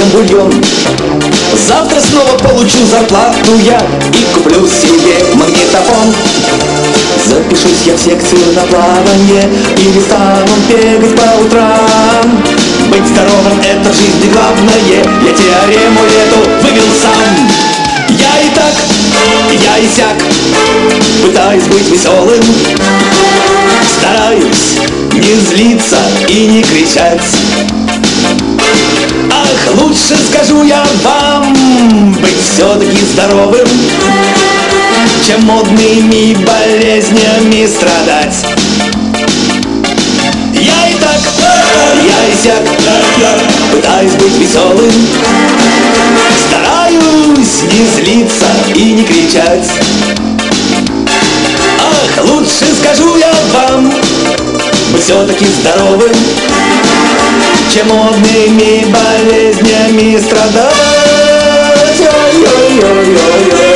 [0.00, 0.52] съем бульон.
[1.66, 3.80] Завтра снова получу зарплату я
[4.12, 6.14] И куплю себе магнитофон.
[7.26, 12.42] Запишусь я в секцию на плавание Или стану бегать по утрам.
[12.88, 14.80] Быть здоровым— это в жизни главное.
[14.88, 17.48] Я теорему эту вывел сам.
[18.08, 18.74] Я и так,
[19.62, 20.16] я и сяк
[21.22, 22.42] Пытаюсь быть веселым.
[23.98, 24.78] Стараюсь
[25.12, 25.98] не злиться
[26.28, 27.22] и не кричать
[29.78, 33.68] лучше скажу я вам Быть все-таки здоровым
[35.26, 38.34] Чем модными болезнями страдать.
[40.54, 41.20] Я и так,
[42.04, 42.62] я и сяк
[43.72, 44.92] Пытаюсь быть веселым
[46.48, 49.68] Стараюсь не злиться и не кричать.
[51.78, 53.92] Ах, лучше скажу я вам
[54.92, 56.79] Быть все-таки здоровым
[57.72, 60.74] Чем модными болезнями страдать
[62.00, 63.69] Ой-ой-ой-ой-ой.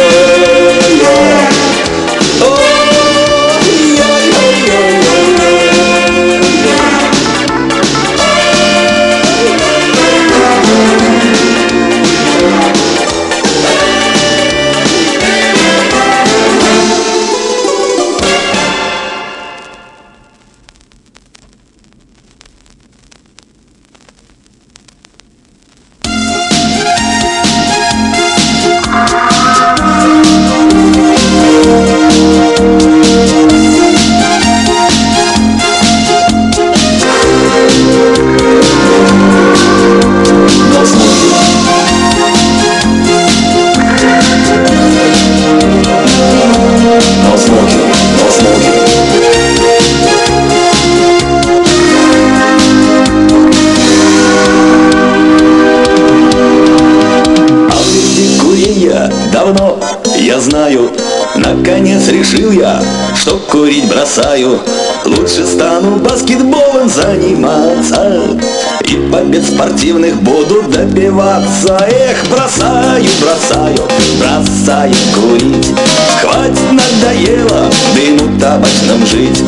[69.54, 71.78] Спортивных буду добиваться.
[71.88, 73.79] Эх, бросаю, бросаю,
[74.19, 75.73] бросаю курить.
[76.20, 79.43] Хватит, надоело дыму табачным жить.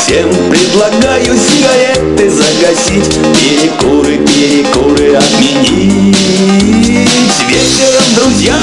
[0.00, 6.16] Всем предлагаю сигареты загасить Перекуры, перекуры отменить.
[7.48, 8.58] Вечером друзья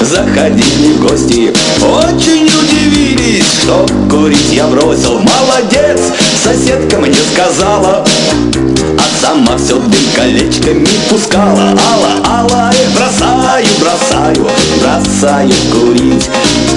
[0.00, 1.52] заходили в гости.
[1.80, 5.20] Очень удивились, что курить я бросил.
[5.20, 6.00] Молодец,
[6.42, 8.04] соседка мне сказала
[9.24, 11.74] сама все дым колечками пускала.
[11.90, 14.46] Алла, Алла, эх, бросаю, бросаю,
[14.80, 16.28] бросаю курить.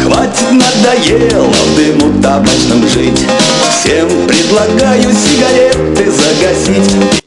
[0.01, 3.25] Хватит, надоело в дыму табачном жить.
[3.69, 7.26] Всем предлагаю сигареты загасить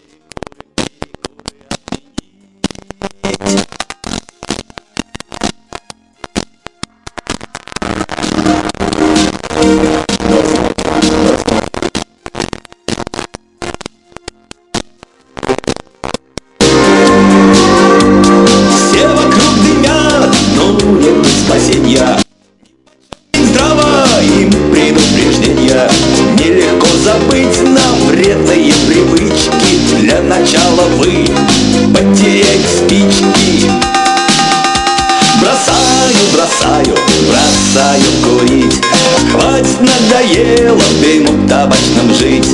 [39.81, 42.47] надоело в дыму табачном жить.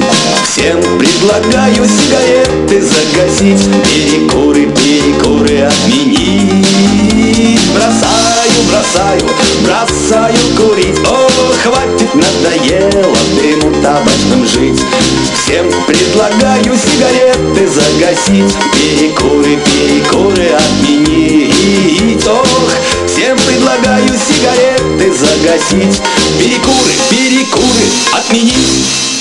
[0.44, 6.66] Всем предлагаю сигареты загасить Перекуры, перекуры отменить.
[7.74, 8.35] Бросаю,
[8.76, 9.22] бросаю,
[9.64, 10.98] бросаю курить.
[11.06, 11.28] О,
[11.62, 14.80] хватит, надоело дыму табачном жить.
[15.34, 18.54] Всем предлагаю сигареты загасить.
[18.74, 22.26] Перекуры, перекуры отменить.
[22.26, 22.46] Ох,
[23.06, 23.66] всем предлагаю
[25.56, 26.02] пригласить
[26.38, 29.15] Перекуры, перекуры отменить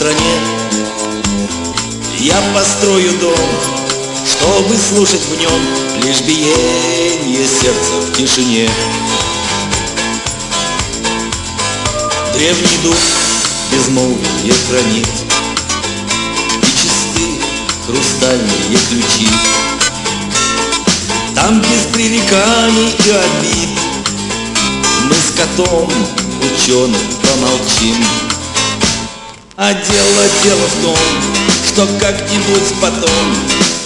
[0.00, 0.40] стране.
[2.20, 3.34] Я построю дом,
[4.24, 5.60] чтобы слушать в нем
[6.02, 8.70] Лишь биение сердца в тишине.
[12.32, 12.96] Древний дух
[13.70, 15.08] безмолвие хранит
[16.62, 17.38] И чисты
[17.86, 19.28] хрустальные ключи.
[21.34, 23.68] Там без пререканий и обид
[25.04, 25.92] Мы с котом
[26.40, 28.29] ученым помолчим
[29.62, 30.96] А дело, дело в том,
[31.66, 33.34] что как-нибудь потом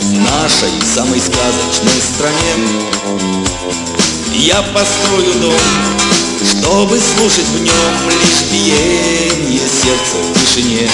[0.02, 2.54] В нашей самой сказочной стране
[4.34, 5.58] Я построю дом,
[6.48, 10.88] чтобы слушать в нем Лишь биение сердца в тишине.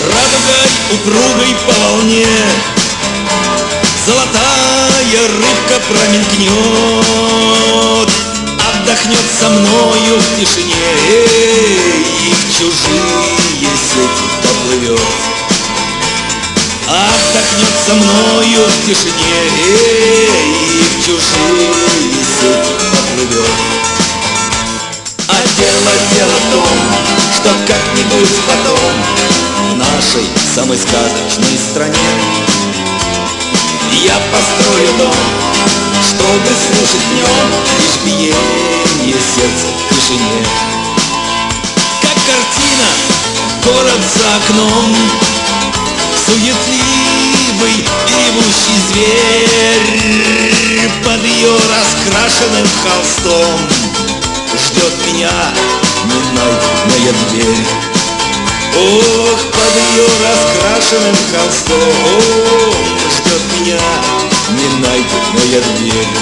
[0.00, 2.26] Радугой упругой по волне
[4.06, 4.57] Золотая
[5.16, 6.50] рыбка промелькнет
[8.68, 10.74] Отдохнет со мною в тишине
[11.08, 15.00] И в чужие сети поплывет.
[16.86, 23.56] Отдохнет со мною в тишине И в чужие сети поплывет.
[25.28, 26.78] А дело, дело в том,
[27.34, 28.92] что как-нибудь потом
[29.70, 32.67] В нашей самой сказочной стране
[33.92, 35.14] Я построю дом,
[36.02, 37.46] чтобы слушать в нем
[37.80, 40.40] Лишь биение сердца в тишине.
[42.02, 42.88] Как картина,
[43.64, 44.88] город за окном
[46.26, 49.88] Суетливый и ревущий зверь
[51.04, 53.58] Под ее раскрашенным холстом
[54.54, 55.32] Ждет меня
[56.04, 57.87] ненайденная дверь
[58.76, 62.74] Ох, под ее раскрашенным холстом
[63.10, 63.80] Ждет меня
[64.50, 66.14] ненайденная дверь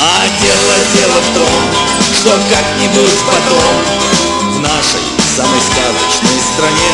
[0.00, 1.62] А дело, дело в том,
[2.18, 5.04] что как-нибудь потом В нашей
[5.36, 6.92] самой сказочной стране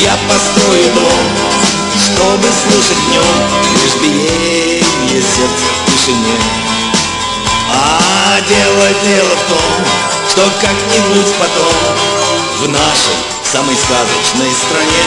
[0.00, 1.26] Я построю дом,
[2.04, 6.36] чтобы слушать в нем Лишь биение сердца в тишине.
[7.72, 9.84] А дело, дело в том,
[10.28, 12.09] что как-нибудь потом
[12.60, 15.04] В нашей самой сказочной стране.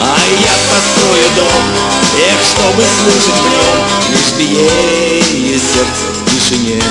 [0.00, 1.62] А я построю дом,
[2.18, 3.78] эх, чтобы слушать в нем
[4.10, 6.82] Лишь биение сердца в тишине.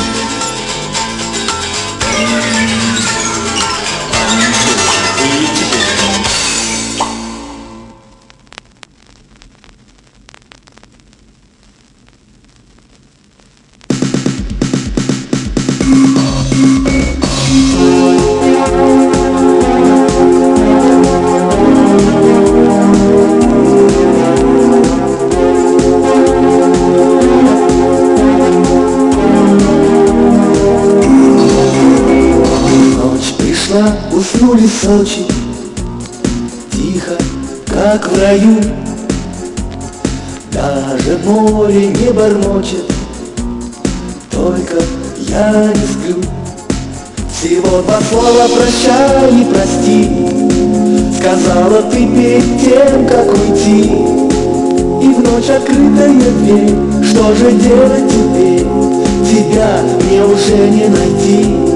[4.37, 5.70] Ночь
[34.91, 35.25] Сочи
[36.73, 37.15] Тихо,
[37.65, 38.57] как в раю.
[40.51, 42.91] Даже море не бормочет
[44.29, 44.83] Только
[45.29, 46.21] я не сплю.
[47.31, 50.09] Всего два слова прощай и прости.
[51.17, 53.83] Сказала ты перед тем, как уйти.
[55.03, 56.75] И в ночь открытая дверь.
[57.09, 58.67] Что же делать теперь?
[59.25, 61.71] Тебя мне уже не найти.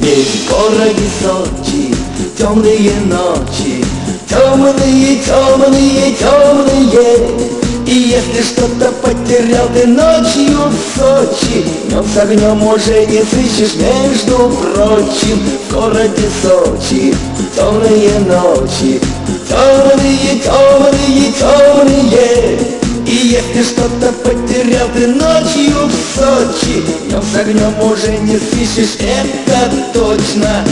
[0.00, 1.87] Ведь в городе Сочи
[2.36, 3.84] Темные ночи.
[4.28, 7.58] Темные, темные, темные.
[7.86, 14.50] И если что-то потерял ты ночью в Сочи Днем с огнем уже не сыщешь, между
[14.50, 15.40] прочим.
[15.68, 17.14] В городе Сочи
[17.56, 19.00] темные ночи.
[19.48, 22.77] Темные, темные, темные
[23.08, 29.82] И если что-то потерял ты ночью в Сочи Днем с огнем уже не сыщешь, это
[29.94, 30.62] точно.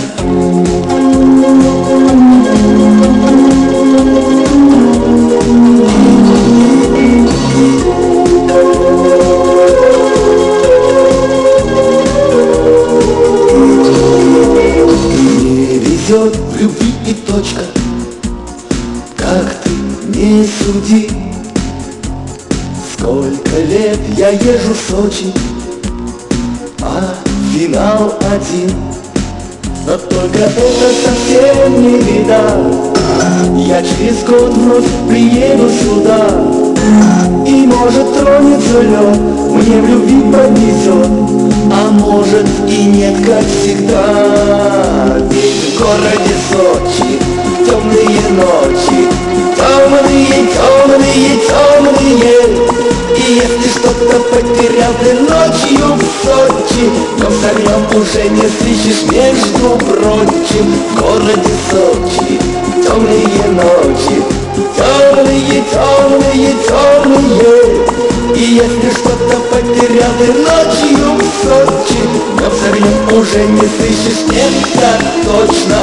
[15.80, 17.62] Везет в любви и точка
[19.16, 19.70] Как ты
[20.18, 21.25] не суди
[23.06, 25.32] Сколько лет я езжу в Сочи
[26.82, 27.14] А
[27.54, 28.72] финал один.
[29.86, 32.42] Но только это совсем не беда.
[33.58, 36.26] Я через год вновь приеду сюда.
[37.46, 39.20] И может тронется лед
[39.52, 41.06] Мне в любви пронесет
[41.70, 45.16] а может и нет, как всегда.
[45.30, 47.20] Ведь в городе Сочи
[47.64, 49.08] темные ночи.
[49.56, 52.85] Темные, темные, темные
[53.16, 56.90] И если что-то потерял ты ночью в Сочи.
[57.18, 60.72] Но в огнем уже не сыщешь, между прочим.
[60.72, 62.38] В городе Сочи
[62.86, 64.22] темные ночи.
[64.76, 67.60] Темные, темные, темные.
[68.34, 72.00] И если что-то потерял ты ночью в Сочи.
[72.38, 74.90] Но в огнем уже не сыщешь, это
[75.24, 75.78] точно.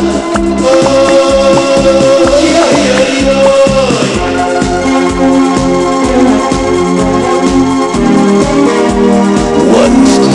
[3.34, 3.63] What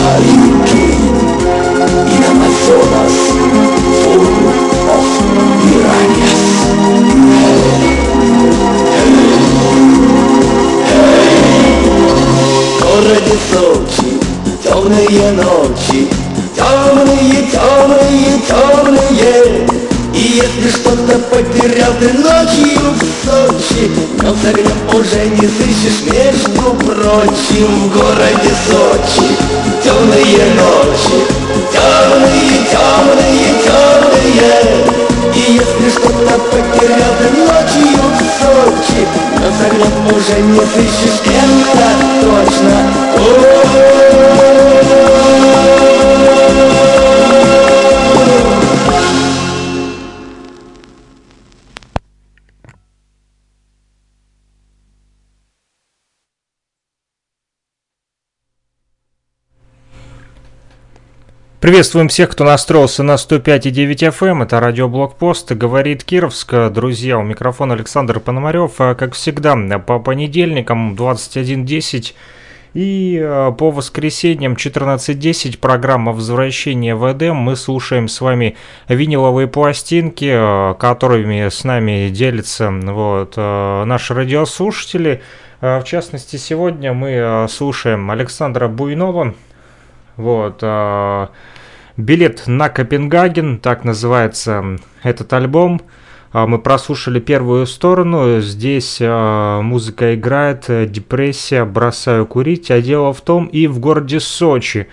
[0.09, 1.05] are you doing
[2.13, 3.17] in Amazonas
[4.01, 4.25] full
[4.95, 5.07] of
[5.61, 6.49] piranhas?
[12.81, 14.11] городе Сочи
[14.63, 16.01] Темные ночи
[16.55, 17.38] Темные, темные,
[20.41, 23.91] если что-то потерял ты ночью в Сочи.
[24.21, 29.27] Но с огнем уже не сыщешь между прочим В городе Сочи.
[29.83, 31.17] Темные ночи
[31.73, 34.59] Темные, темные, темные.
[35.35, 39.01] И если что-то потерял ты ночью в Сочи.
[39.39, 41.89] Но с огнем уже не сыщешь, это
[42.21, 42.77] точно
[61.59, 64.27] Приветствуем всех, кто настроился на 105,9 FM.
[64.27, 64.41] Эм.
[64.43, 65.51] Это радиоблокпост.
[65.51, 66.53] Говорит Кировск.
[66.71, 68.75] Друзья, у микрофона Александр Пономарев.
[68.79, 72.13] А, как всегда, по понедельникам 21.10
[72.75, 77.35] и а, по воскресеньям 14.10 программа «Возвращение в Эдем».
[77.35, 78.55] Мы слушаем с вами
[78.87, 80.31] виниловые пластинки,
[80.79, 85.21] которыми с нами делятся вот, наши радиослушатели.
[85.59, 89.33] В частности, сегодня мы слушаем Александра Буйнова,
[90.19, 90.63] вот.
[91.99, 95.81] Билет на Копенгаген, так называется этот альбом.
[96.31, 98.39] А, мы прослушали первую сторону.
[98.39, 102.71] Здесь а, музыка играет, депрессия, бросаю курить.
[102.71, 104.87] А дело в том, и в городе Сочи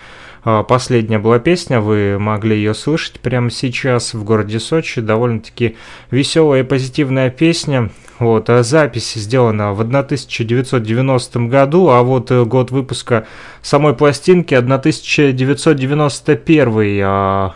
[0.45, 5.01] а, последняя была песня, вы могли ее слышать прямо сейчас в городе Сочи.
[5.01, 5.77] Довольно-таки
[6.11, 7.91] веселая и позитивная песня.
[8.19, 13.27] Вот, а запись сделана в 1990 году, а вот э, год выпуска
[13.61, 17.03] самой пластинки 1991.
[17.05, 17.55] А,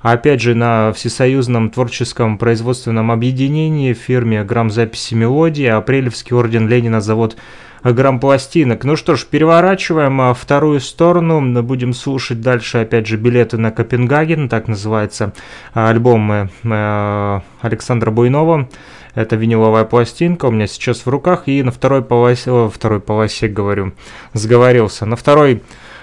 [0.00, 7.36] опять же, на Всесоюзном творческом производственном объединении в фирме «Грамзаписи мелодии» Апрелевский орден Ленина завод
[7.84, 8.84] грамм пластинок.
[8.84, 11.62] Ну что ж, переворачиваем а, вторую сторону.
[11.62, 14.48] Будем слушать дальше, опять же, билеты на Копенгаген.
[14.48, 15.32] Так называется
[15.74, 18.68] альбом э, э, Александра Буйнова.
[19.14, 21.44] Это виниловая пластинка у меня сейчас в руках.
[21.46, 23.92] И на второй полосе, о, второй полосе говорю,
[24.32, 25.06] сговорился.
[25.06, 25.62] На второй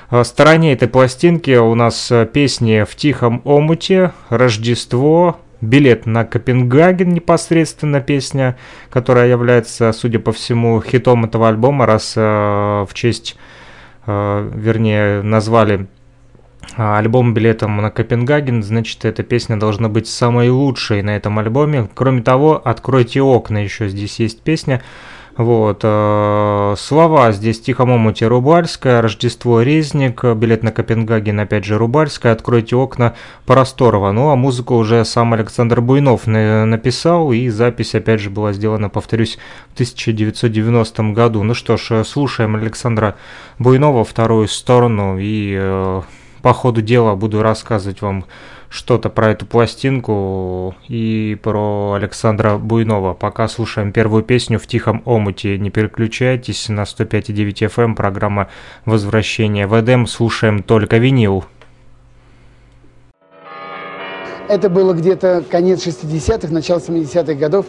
[0.10, 8.02] а, стороне этой пластинки у нас песни «В тихом омуте», «Рождество», билет на Копенгаген непосредственно
[8.02, 8.58] песня,
[8.90, 13.36] которая является, судя по всему, хитом этого альбома, раз э, в честь,
[14.06, 15.86] э, вернее, назвали э,
[16.76, 21.90] альбом билетом на Копенгаген, значит, эта песня должна быть самой лучшей на этом альбоме.
[21.94, 24.82] Кроме того, «Откройте окна» еще здесь есть песня,
[25.38, 25.82] Вот.
[25.84, 32.76] Э, слова здесь Тихом омуте Рубальская, Рождество Резник, билет на Копенгаген, опять же Рубальская, Откройте
[32.76, 34.12] окна Просторова.
[34.12, 39.38] Ну а музыку уже сам Александр Буйнов написал, и запись опять же была сделана, повторюсь,
[39.70, 41.44] в 1990 году.
[41.44, 43.16] Ну что ж, слушаем Александра
[43.60, 46.02] Буйнова вторую сторону, и э,
[46.42, 48.26] по ходу дела буду рассказывать вам
[48.70, 53.14] что-то про эту пластинку и про Александра Буйнова.
[53.14, 55.58] Пока слушаем первую песню в тихом омуте.
[55.58, 58.50] Не переключайтесь на 105,9 FM, эм, программа
[58.86, 60.06] «Возвращение в Эдем».
[60.06, 61.46] Слушаем только винил.
[64.48, 67.66] Это было где-то конец 60-х, начало 70-х годов.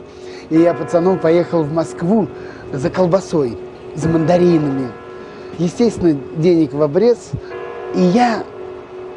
[0.51, 2.29] И я пацаном поехал в Москву
[2.73, 3.57] за колбасой,
[3.95, 4.89] за мандаринами.
[5.59, 7.31] Естественно, денег в обрез.
[7.95, 8.45] И я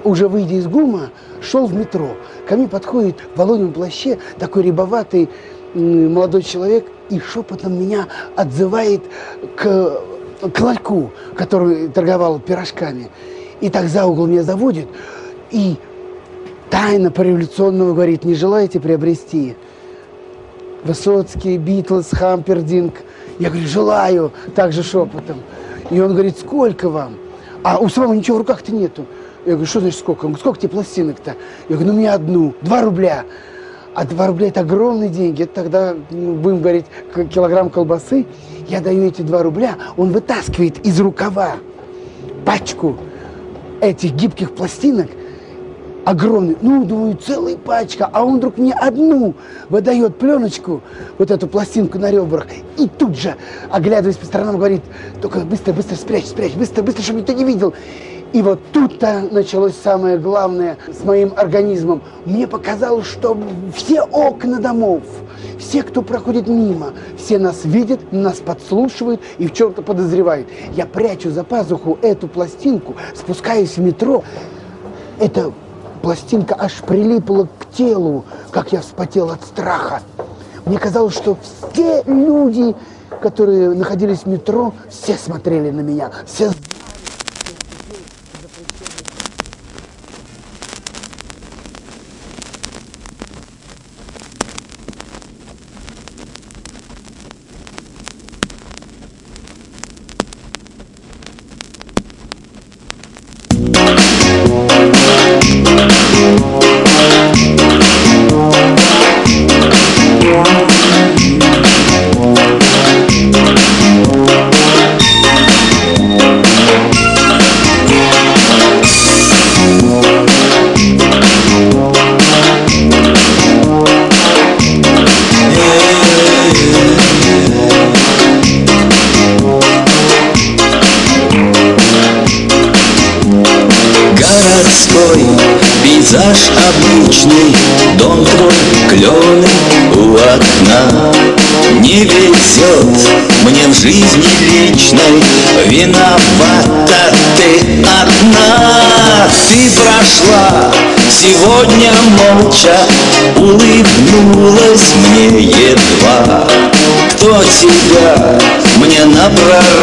[0.04, 1.10] уже выйдя из ГУМа,
[1.42, 2.16] шел в метро.
[2.48, 5.30] Ко мне подходит в волонем плаще такой рябоватый
[5.74, 9.02] молодой человек и шепотом меня отзывает
[9.56, 10.02] к,
[10.54, 13.10] к ларьку, который торговал пирожками.
[13.62, 14.88] И так за угол меня заводит
[15.52, 15.78] и
[16.70, 19.56] тайно по-революционному говорит, не желаете приобрести
[20.84, 22.96] Высоцкий, Битлз, Хампердинг?
[23.40, 25.38] Я говорю, желаю, также шепотом.
[25.90, 27.16] И он говорит, сколько вам?
[27.64, 29.06] А у самого ничего в руках-то нету.
[29.46, 30.26] Я говорю, что значит сколько?
[30.26, 31.36] Он говорит, сколько тебе пластинок-то?
[31.68, 33.26] Я говорю, ну мне одну, два рубля.
[33.94, 35.44] А два рубля это огромные деньги.
[35.44, 36.86] Это тогда, ну, будем говорить,
[37.32, 38.26] килограмм колбасы.
[38.68, 41.58] Я даю эти два рубля, он вытаскивает из рукава
[42.46, 42.98] пачку
[43.82, 45.08] этих гибких пластинок,
[46.06, 49.36] огромный, ну, думаю, целая пачка, а он вдруг мне одну
[49.70, 50.82] выдает пленочку,
[51.18, 53.36] вот эту пластинку на ребрах, и тут же,
[53.70, 54.82] оглядываясь по сторонам, говорит,
[55.22, 57.74] только быстро, быстро спрячь, спрячь, быстро, быстро, чтобы никто не видел.
[58.34, 62.02] И вот тут-то началось самое главное с моим организмом.
[62.26, 63.38] Мне показалось, что
[63.76, 65.04] все окна домов,
[65.60, 70.48] все, кто проходит мимо, все нас видят, нас подслушивают и в чем-то подозревают.
[70.76, 74.24] Я прячу за пазуху эту пластинку, спускаюсь в метро.
[75.20, 75.54] Эта
[76.02, 80.02] пластинка аж прилипла к телу, как я вспотел от страха.
[80.66, 81.38] Мне казалось, что
[81.72, 82.76] все люди,
[83.22, 86.50] которые находились в метро, все смотрели на меня, все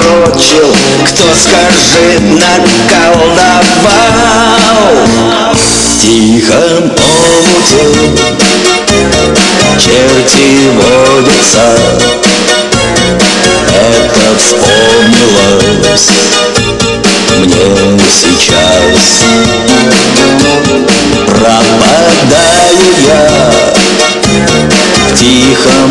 [0.00, 3.60] напророчил, кто, скажи, наколдовал?
[5.52, 7.84] В тихом омуте
[9.78, 11.66] черти водятся.
[13.68, 16.08] Это вспомнилось
[17.38, 19.24] мне сейчас.
[21.26, 23.50] Пропадаю я
[25.08, 25.90] в тихом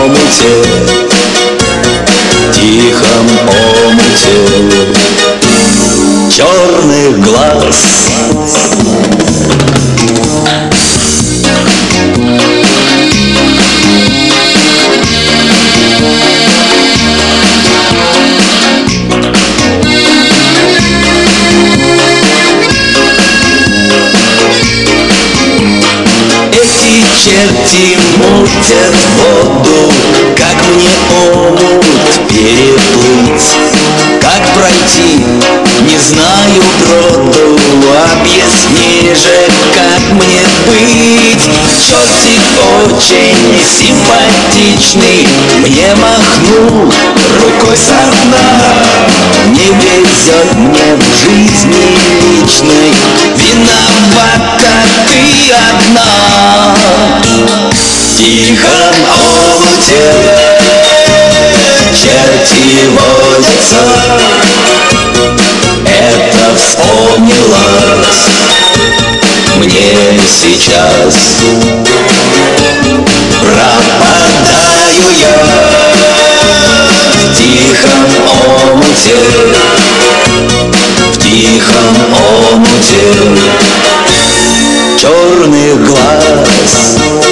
[0.00, 1.21] омуте
[2.62, 4.36] Тихом омуте
[6.30, 7.76] черных глаз.
[27.24, 29.51] Черти мутят воду
[34.82, 35.24] Пройти,
[35.82, 37.58] не знаю броду
[38.12, 41.44] Объясни же, как мне быть.
[41.86, 42.44] Чертик
[42.90, 45.26] очень симпатичный
[45.60, 46.92] Мне махнул
[47.40, 48.42] рукой со дна
[49.48, 51.84] Не везет мне в жизни
[52.22, 52.92] личной
[53.36, 54.74] Виновата
[55.08, 56.74] ты одна.
[57.70, 58.96] В тихом
[59.46, 60.02] омуте
[62.02, 63.76] черти водятся
[65.86, 68.22] Это вспомнилось
[69.58, 71.36] мне сейчас.
[73.40, 75.36] Пропадаю я
[77.14, 78.02] в тихом
[78.72, 79.16] омуте
[81.12, 81.94] В тихом
[82.50, 83.02] омуте.
[84.98, 87.31] Черных глаз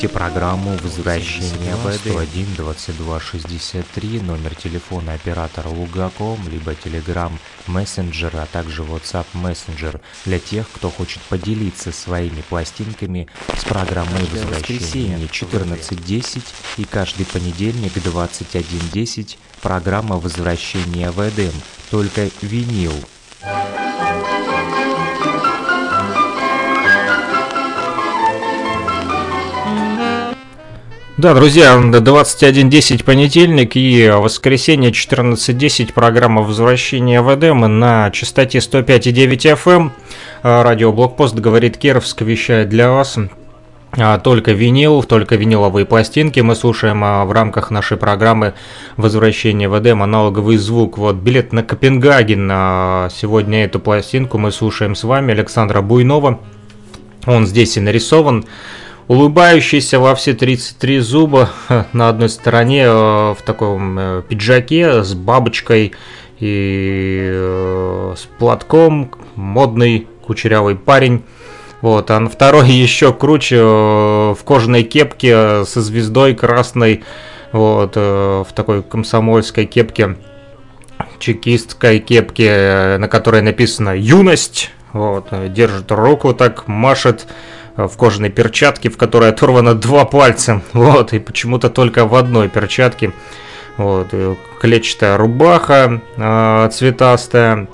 [0.00, 7.30] слушаете программу «Возвращение в 101 22 63, номер телефона оператора Лугаком, либо Telegram
[7.66, 15.26] Messenger, а также WhatsApp Messenger для тех, кто хочет поделиться своими пластинками с программой «Возвращение
[15.26, 16.42] 14.10»
[16.78, 21.52] и каждый понедельник 21.10 программа «Возвращение в Эдем»,
[21.90, 22.94] только винил–
[31.20, 39.90] Да, друзья, 21.10 понедельник и воскресенье 14.10 программа возвращения в Эдем на частоте 105.9 FM.
[40.42, 43.18] А, радио Блокпост говорит Кировск, вещает для вас
[43.98, 48.54] а, только винил, только виниловые пластинки мы слушаем а в рамках нашей программы
[48.96, 50.96] «Возвращение в Эдем», аналоговый звук.
[50.96, 52.48] Вот билет на Копенгаген.
[53.10, 56.40] Сегодня эту пластинку мы слушаем с вами Александра Буйнова.
[57.26, 58.46] Он здесь и нарисован
[59.10, 61.50] улыбающийся во все 33 зуба
[61.92, 65.94] на одной стороне э, в таком э, пиджаке с бабочкой
[66.38, 71.24] и э, с платком, модный кучерявый парень.
[71.80, 77.02] Вот, а на второй еще круче в кожаной кепке со звездой красной,
[77.50, 80.18] вот, в такой комсомольской кепке,
[81.18, 87.26] чекистской кепке, на которой написано «Юность», вот, держит руку так, машет,
[87.76, 90.62] в кожаной перчатке, в которой оторвано два пальца.
[90.72, 93.12] Вот, и почему-то только в одной перчатке.
[93.76, 94.14] Вот,
[94.60, 97.68] клетчатая рубаха э, цветастая.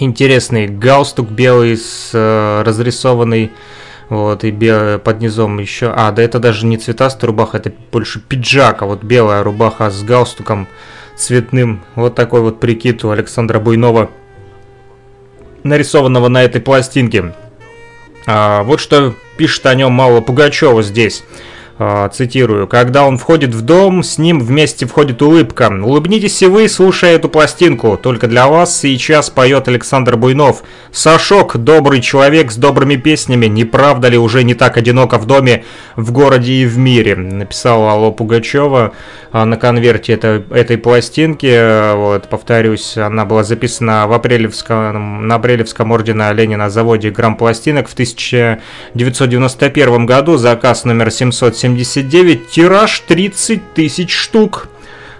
[0.00, 3.52] Интересный галстук белый с э, разрисованный.
[4.08, 5.92] Вот, и белый под низом еще...
[5.94, 10.02] А, да это даже не цветастая рубаха, это больше пиджак, а вот белая рубаха с
[10.02, 10.68] галстуком
[11.16, 11.82] цветным.
[11.96, 14.10] Вот такой вот прикид у Александра Буйнова,
[15.64, 17.34] нарисованного на этой пластинке.
[18.26, 21.24] А, вот что пишет о нем Мало Пугачева здесь.
[21.78, 22.66] А, цитирую.
[22.66, 25.68] «Когда он входит в дом, с ним вместе входит улыбка.
[25.68, 28.00] Улыбнитесь и вы, слушая эту пластинку.
[28.02, 30.62] Только для вас сейчас поет Александр Буйнов.
[30.90, 33.44] Сашок, добрый человек с добрыми песнями.
[33.44, 35.64] Не правда ли уже не так одиноко в доме,
[35.96, 38.92] в городе и в мире?» Написала Алла Пугачева
[39.30, 41.94] а, на конверте это, этой пластинки.
[41.94, 50.06] Вот, повторюсь, она была записана в апрелевском, на апрелевском ордена Ленина заводе грамм-пластинок в 1991
[50.06, 50.38] году.
[50.38, 54.68] Заказ номер 770 79, тираж 30 тысяч штук.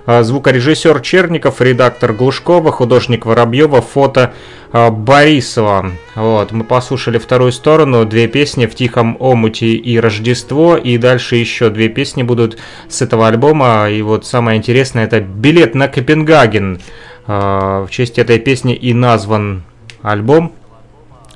[0.06, 4.32] А, звукорежиссер Черников, редактор Глушкова, художник Воробьева, фото
[4.70, 5.90] а, Борисова.
[6.14, 11.70] Вот, мы послушали вторую сторону, две песни в Тихом омуте и Рождество, и дальше еще
[11.70, 13.90] две песни будут с этого альбома.
[13.90, 16.80] И вот самое интересное это билет на Копенгаген.
[17.26, 19.64] А, в честь этой песни и назван
[20.02, 20.52] альбом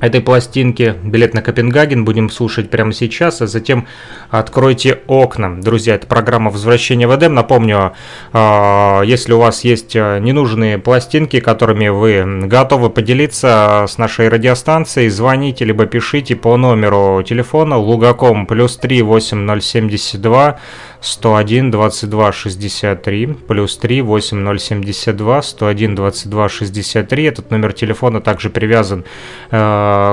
[0.00, 3.86] этой пластинки «Билет на Копенгаген» будем слушать прямо сейчас, а затем
[4.30, 5.60] откройте окна.
[5.60, 7.34] Друзья, это программа «Возвращение в Эдем».
[7.34, 7.92] Напомню,
[8.32, 15.08] а, если у вас есть а, ненужные пластинки, которыми вы готовы поделиться с нашей радиостанцией,
[15.10, 20.58] звоните либо пишите по номеру телефона лугаком плюс 3 8072
[21.00, 27.24] 101 22 63 плюс 3 8072 101 22 63.
[27.24, 29.04] Этот номер телефона также привязан
[29.50, 29.56] э,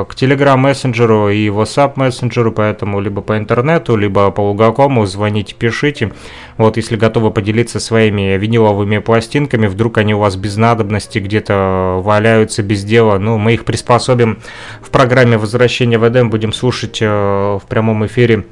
[0.08, 6.13] к Telegram мессенджеру и WhatsApp мессенджеру, поэтому либо по интернету, либо по Лугакому звоните, пишите.
[6.58, 12.63] Вот, если готовы поделиться своими виниловыми пластинками, вдруг они у вас без надобности где-то валяются
[12.63, 14.39] без дела, ну, мы их приспособим
[14.82, 18.45] в программе «Возвращение в Эдем», будем слушать э, в прямом эфире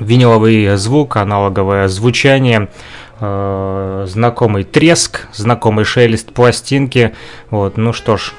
[0.00, 2.68] виниловый звук, аналоговое звучание,
[3.20, 7.14] э, знакомый треск, знакомый шелест пластинки.
[7.50, 8.32] Вот, ну что ж,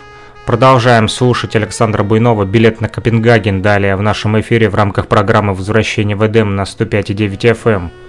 [0.46, 6.15] продолжаем слушать Александра Буйнова «Билет на Копенгаген» далее в нашем эфире в рамках программы «Возвращение
[6.15, 8.05] в Эдем» на 105,9 FM.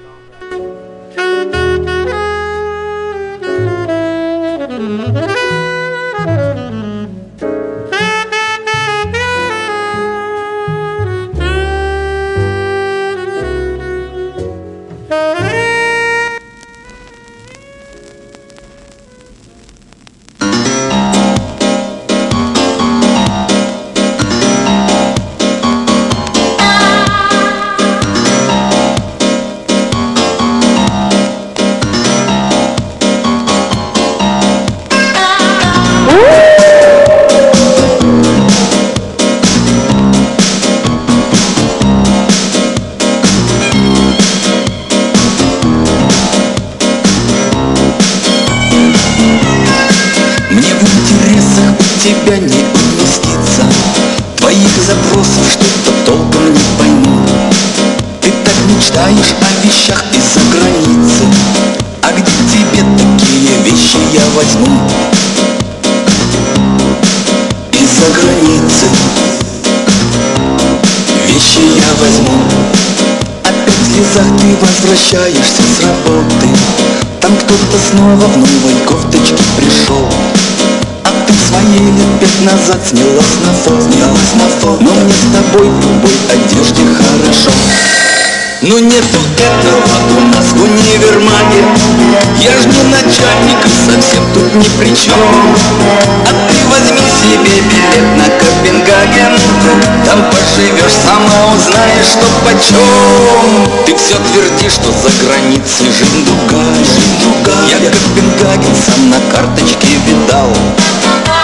[104.67, 107.65] Твердишь, что за границей жизнь другая.
[107.69, 110.51] Я Копенгаген сам на карточке видал.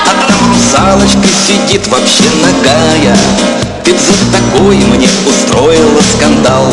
[0.06, 3.16] А там русалочка сидит вообще нагая
[3.84, 6.72] ты за такой мне устроила скандал.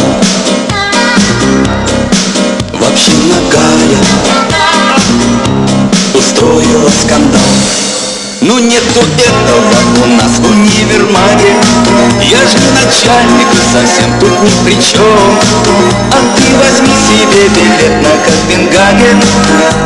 [2.74, 3.98] Вообще нагая
[6.14, 7.42] Устроила скандал
[8.42, 11.56] ну нету этого у нас в универмаге.
[12.22, 15.02] Я же начальник и совсем тут ни при чем
[16.12, 19.22] А ты возьми себе билет на Копенгаген.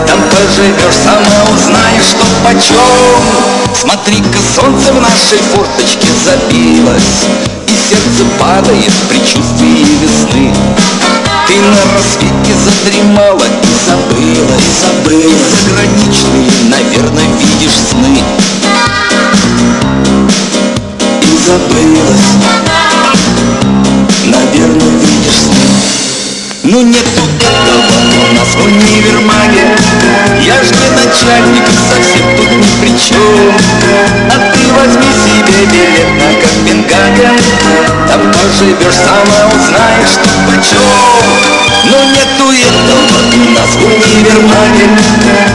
[0.07, 7.25] Там поживешь, сама узнаешь, что почем Смотри-ка, солнце в нашей форточке забилось
[7.67, 10.53] И сердце падает в предчувствии весны
[11.47, 15.45] ты на рассвете задремала и забыла, и забыла.
[15.63, 18.15] Заграничные, наверное, видишь сны.
[21.21, 22.29] И забылась.
[24.25, 25.12] Наверное, видишь
[26.65, 29.76] Ну нету этого у нас в универмаге
[30.39, 33.54] Я ж не начальник совсем тут ни при чем.
[34.30, 37.38] А ты возьми себе билет на Копенгаген.
[38.08, 40.80] Там поживешь, сама узнаешь, что почем.
[41.84, 44.88] Но нету этого у нас в универмаге.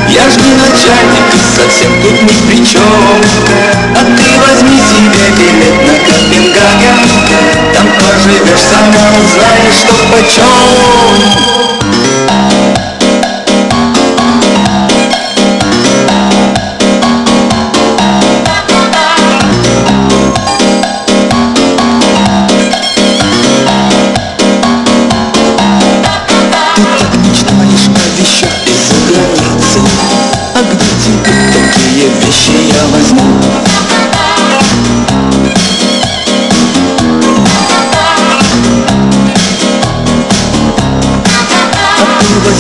[0.09, 1.25] Я ж не начальник
[1.57, 2.83] совсем тут ни при чем.
[3.97, 6.99] А ты возьми себе билет на Копенгаген.
[7.75, 12.88] Там поживешь, сама узнаешь, что почем môn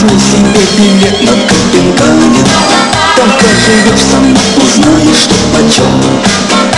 [0.02, 2.46] возьми себе билет на Копенгаген
[3.16, 6.77] Там поживешь сам, узнаешь, что почем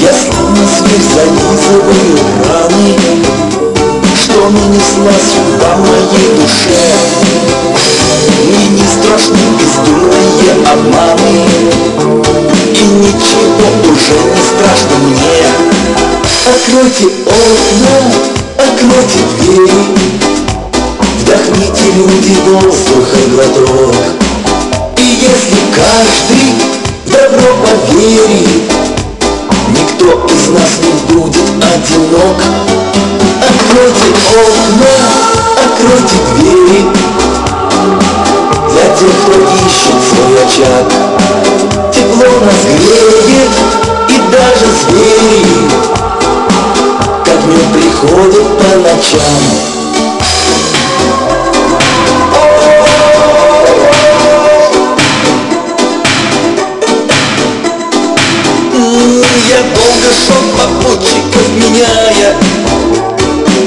[0.00, 2.18] Я словно зверь зализываю
[2.48, 2.96] раны
[4.14, 6.84] Что нанесла судьба моей душе
[8.44, 11.34] Мне не страшны бездумные обманы
[12.74, 15.40] И ничего уже не страшно мне.
[16.46, 17.96] Откройте окна,
[18.58, 20.24] откройте двери
[21.20, 23.94] Вдохните, люди, воздуха глоток.
[24.98, 26.83] И если каждый
[27.14, 28.72] Добро поверит
[29.68, 32.38] Никто из нас не будет одинок.
[33.40, 34.96] Откройте окна,
[35.64, 36.86] откройте двери.
[38.68, 39.34] Для тех, кто
[39.64, 40.86] ищет свой очаг.
[41.92, 43.54] Тепло нас греет
[44.08, 45.70] и даже звери.
[47.24, 49.83] Ко дню приходят по ночам.
[61.54, 62.34] меняя.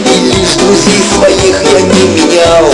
[0.06, 2.66] И лишь друзей своих я не менял.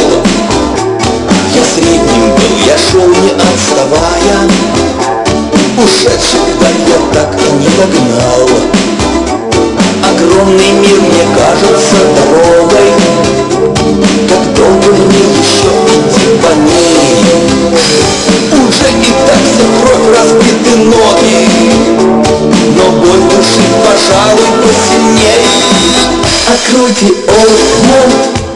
[1.55, 4.49] Я средним был, я шел не отставая.
[5.77, 8.49] Ушедших даль я так и не догнал.
[10.09, 12.89] Огромный мир мне кажется дорогой.
[14.29, 17.25] Как долго мне еще идти по ней.
[18.51, 21.52] Уже и так все кровь разбиты ноги.
[22.65, 25.43] Но боль души, пожалуй, посильней
[26.47, 28.01] Откройте окна,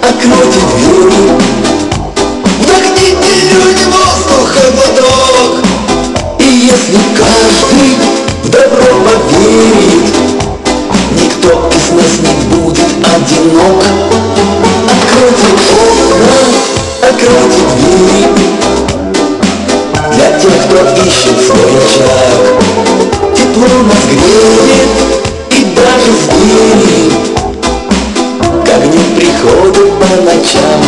[0.02, 1.26] откройте двери
[2.62, 5.52] Вдохните люди воздуха глоток
[6.40, 6.42] И
[6.72, 7.92] если каждый
[8.44, 10.08] в добро поверит
[11.12, 13.84] Никто из нас не будет одинок.
[14.86, 16.40] Откройте окна,
[17.02, 18.48] откройте двери
[20.14, 22.97] Для тех, кто ищет свой очаг
[23.58, 24.92] Тепло нас греет
[25.50, 27.12] и даже звери
[28.64, 30.82] К огню приходят по ночам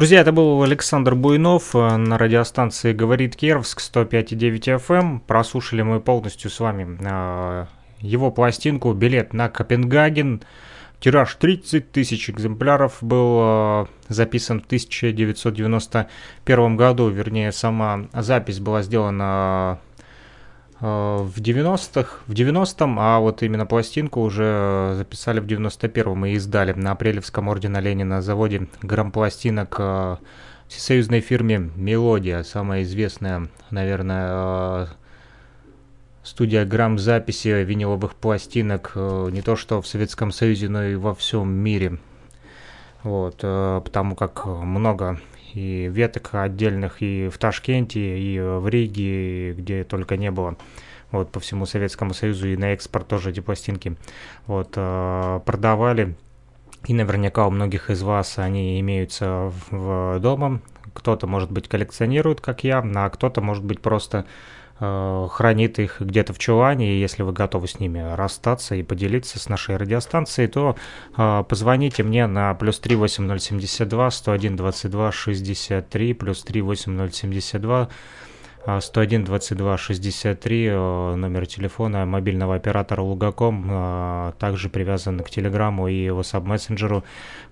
[0.00, 5.20] Друзья, это был Александр Буйнов э, на радиостанции «Говорит Кировск» 105,9 FM.
[5.26, 7.66] Прослушали мы полностью с вами э,
[8.00, 10.40] его пластинку «Билет на Копенгаген».
[11.00, 19.80] Тираж 30 тысяч экземпляров был э, записан в 1991 году, вернее, сама запись была сделана
[20.80, 26.92] в 90-х, в 90-м, а вот именно пластинку уже записали в 91-м и издали на
[26.92, 30.16] Апрелевском ордена Ленина заводе грампластинок э,
[30.68, 34.86] всесоюзной фирме «Мелодия», самая известная, наверное, э,
[36.22, 41.52] студия грамзаписи виниловых пластинок э, не то что в Советском Союзе, но и во всем
[41.52, 41.98] мире.
[43.02, 45.20] Вот, э, потому как много
[45.54, 50.56] и веток отдельных и в Ташкенте, и в Риге, и где только не было.
[51.10, 53.96] Вот, по всему Советскому Союзу и на экспорт тоже эти пластинки
[54.46, 56.16] вот, э, продавали.
[56.86, 60.60] И наверняка у многих из вас они имеются в, дома.
[60.94, 64.24] Кто-то, может быть, коллекционирует, как я, а кто-то, может быть, просто
[64.80, 69.48] хранит их где-то в чулане, и если вы готовы с ними расстаться и поделиться с
[69.48, 70.76] нашей радиостанцией, то
[71.16, 77.88] э, позвоните мне на плюс 38072 101 22 63, плюс 38072
[78.80, 86.42] 101 22 63 номер телефона мобильного оператора Лугаком э, также привязан к Телеграму и WhatsApp
[86.42, 87.02] мессенджеру.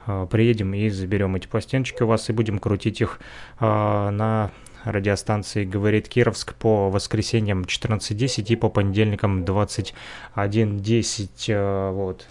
[0.07, 3.21] Э, Приедем и заберем эти пластиночки у вас и будем крутить их
[3.59, 4.51] э, на
[4.85, 11.93] радиостанции «Говорит Кировск» по воскресеньям 14.10 и по понедельникам 21.10.
[11.93, 12.27] Вот.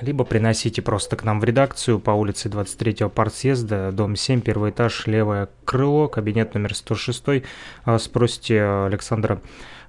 [0.00, 5.06] Либо приносите просто к нам в редакцию по улице 23-го партсъезда, дом 7, первый этаж,
[5.06, 7.44] левое крыло, кабинет номер 106.
[7.98, 9.40] Спросите Александра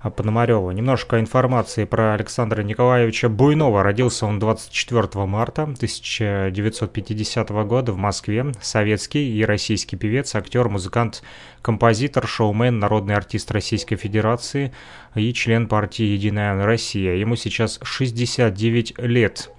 [0.10, 0.72] Пономарева.
[0.72, 3.84] Немножко информации про Александра Николаевича Буйнова.
[3.84, 8.46] Родился он 24 марта 1950 года в Москве.
[8.62, 11.24] Советский и российский певец, актер, музыкант,
[11.62, 14.74] композитор, шоумен, народный артист Российской Федерации
[15.16, 17.16] и член партии «Единая Россия».
[17.16, 19.52] Ему сейчас 69 лет.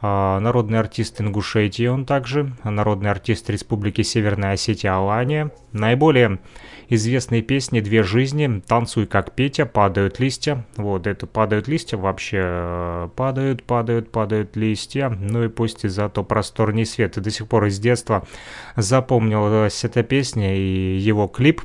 [0.00, 5.52] Народный артист Ингушетии он также, народный артист Республики Северная Осетия Алания.
[5.70, 6.40] Наиболее
[6.94, 10.66] известные песни «Две жизни», «Танцуй как Петя», «Падают листья».
[10.76, 15.08] Вот, это «Падают листья» вообще э, падают, падают, падают листья.
[15.08, 17.16] Ну и пусть зато просторный свет.
[17.16, 18.26] И до сих пор из детства
[18.76, 21.62] запомнилась эта песня и его клип.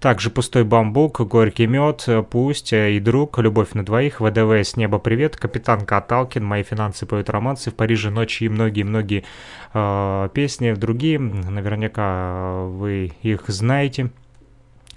[0.00, 5.36] Также «Пустой бамбук», «Горький мед», «Пусть» и «Друг», «Любовь на двоих», «ВДВ с неба привет»,
[5.36, 9.24] «Капитан Каталкин», «Мои финансы поют романсы», «В Париже ночи» и многие-многие
[9.72, 11.18] э, песни другие.
[11.18, 14.10] Наверняка вы их знаете.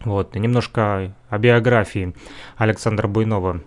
[0.03, 2.13] Вот, немножко о биографии
[2.57, 3.61] Александра Буйнова.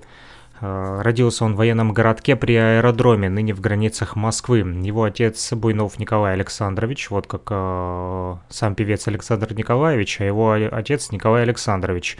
[0.60, 4.58] Э, родился он в военном городке при аэродроме, ныне в границах Москвы.
[4.58, 11.12] Его отец Буйнов Николай Александрович, вот как э, сам певец Александр Николаевич, а его отец
[11.12, 12.18] Николай Александрович.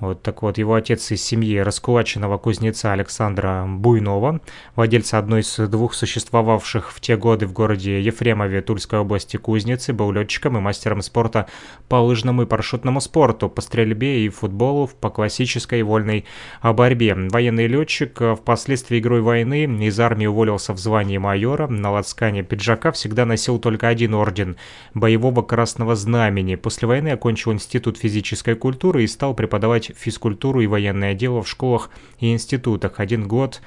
[0.00, 4.40] Вот так вот, его отец из семьи раскулаченного кузнеца Александра Буйнова,
[4.76, 10.12] владельца одной из двух существовавших в те годы в городе Ефремове Тульской области кузницы, был
[10.12, 11.48] летчиком и мастером спорта
[11.88, 16.24] по лыжному и парашютному спорту, по стрельбе и футболу, по классической вольной
[16.62, 17.16] борьбе.
[17.16, 23.24] Военный летчик впоследствии игрой войны из армии уволился в звании майора, на лацкане пиджака всегда
[23.24, 24.56] носил только один орден–
[24.94, 26.54] боевого красного знамени.
[26.54, 31.90] После войны окончил Институт физической культуры и стал преподавать физкультуру и военное дело в школах
[32.18, 33.00] и институтах.
[33.00, 33.60] Один год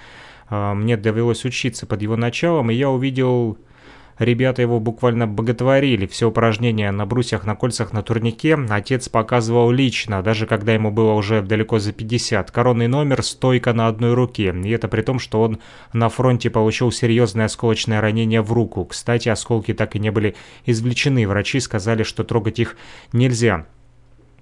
[0.50, 3.58] э, мне довелось учиться под его началом, и я увидел...
[4.22, 6.06] Ребята его буквально боготворили.
[6.06, 11.14] Все упражнения на брусьях, на кольцах, на турнике отец показывал лично, даже когда ему было
[11.14, 12.52] уже далеко за 50.
[12.52, 14.54] Коронный номер, стойка на одной руке.
[14.64, 15.58] И это при том, что он
[15.92, 18.86] на фронте получил серьезное осколочное ранение в руку.
[18.86, 20.36] Кстати, осколки так и не были
[20.68, 21.28] извлечены.
[21.28, 22.78] Врачи сказали, что трогать их
[23.14, 23.66] нельзя.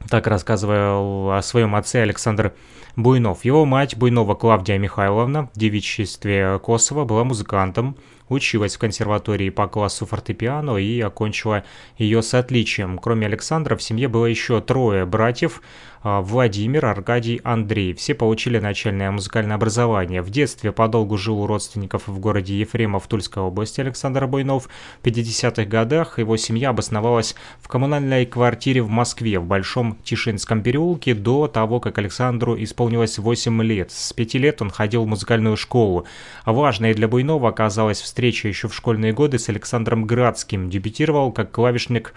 [0.07, 2.53] Так рассказывал о своем отце Александр
[2.95, 3.45] Буйнов.
[3.45, 7.97] Его мать Буйнова Клавдия Михайловна в девичестве Косово была музыкантом,
[8.27, 11.63] училась в консерватории по классу фортепиано и окончила
[11.97, 12.97] ее с отличием.
[12.97, 15.61] Кроме Александра в семье было еще трое братьев–
[16.03, 17.93] Владимир, Аркадий, Андрей.
[17.93, 20.21] Все получили начальное музыкальное образование.
[20.21, 24.69] В детстве подолгу жил у родственников в городе Ефремов Тульской области Александр Буйнов.
[25.01, 31.13] В 50-х годах его семья обосновалась в коммунальной квартире в Москве в Большом Тишинском переулке
[31.13, 33.91] до того, как Александру исполнилось 8 лет.
[33.91, 36.05] С 5 лет он ходил в музыкальную школу.
[36.45, 40.69] Важной для Буйнова оказалась встреча еще в школьные годы с Александром Градским.
[40.69, 42.13] Дебютировал как клавишник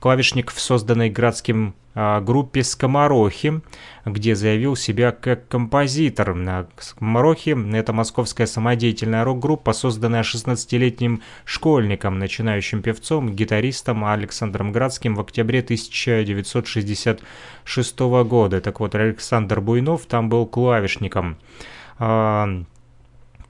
[0.00, 3.62] клавишник в созданной Градским а, группе «Скоморохи»,
[4.04, 6.36] где заявил себя как композитор.
[6.78, 15.60] «Скоморохи»— это московская самодеятельная рок-группа, созданная 16-летним школьником, начинающим певцом, гитаристом Александром Градским в октябре
[15.60, 18.60] 1966 года.
[18.60, 21.38] Так вот, Александр Буйнов там был клавишником.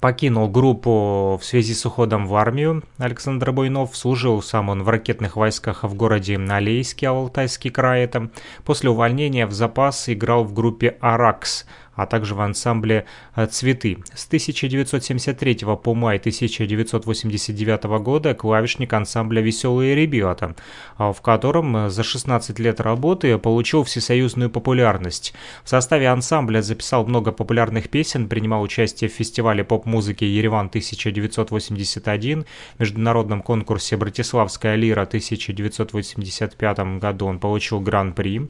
[0.01, 2.83] Покинул группу в связи с уходом в армию.
[2.99, 8.31] Александр Буйнов служил сам он в ракетных войсках в городе Алейске, Алтайский край это.
[8.65, 11.67] После увольнения в запас играл в группе «Аракс»,
[11.97, 13.99] а также в ансамбле э, «Цветы».
[14.15, 20.55] С 1973 по май 1989 года клавишник ансамбля «Веселые ребята»,
[20.97, 25.35] а в котором э, за 16 лет работы получил всесоюзную популярность.
[25.65, 32.47] В составе ансамбля записал много популярных песен, принимал участие в фестивале поп-музыки «Ереван-1981»,
[32.79, 38.49] международном конкурсе «Братиславская лира» 1985 году он получил гран-при.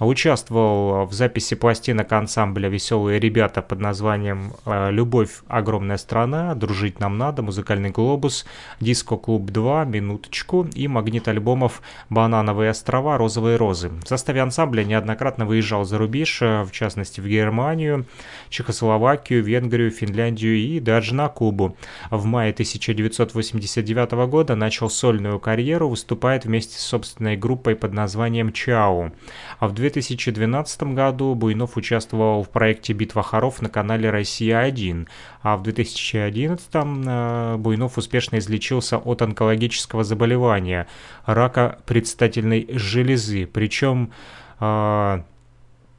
[0.00, 5.42] Участвовал в записи пластинок ансамбля «Веселые ребята» под названием э, «Любовь.
[5.46, 8.46] Огромная страна», «Дружить нам надо», «Музыкальный глобус»,
[8.80, 13.90] «Диско-клуб 2», «Минуточку» и магнит альбомов «Банановые острова», «Розовые розы».
[14.02, 18.06] В составе ансамбля неоднократно выезжал за рубеж, э, в частности в Германию,
[18.48, 21.76] Чехословакию, Венгрию, Финляндию и даже на Кубу.
[22.10, 29.12] В мае 1989 года начал сольную карьеру, выступает вместе с собственной группой под названием «Чау».
[29.58, 35.08] А в 2012 году Буйнов участвовал в проекте «Битва хоров» на канале «Россия-1»,
[35.42, 40.86] а в 2011 э, Буйнов успешно излечился от онкологического заболевания–
[41.26, 44.12] рака предстательной железы, причем
[44.60, 45.22] э,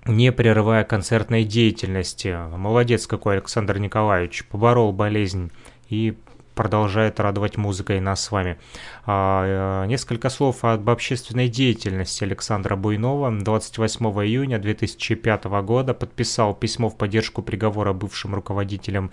[0.05, 2.37] не прерывая концертной деятельности.
[2.55, 5.51] Молодец какой Александр Николаевич, поборол болезнь
[5.89, 6.17] и
[6.55, 8.57] продолжает радовать музыкой нас с вами.
[9.05, 13.31] А, э, несколько слов об общественной деятельности Александра Буйнова.
[13.31, 19.11] 28 июня 2005 года подписал письмо в поддержку приговора бывшим руководителям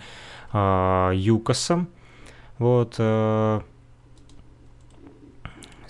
[0.51, 1.11] а.
[2.57, 3.61] Вот, э,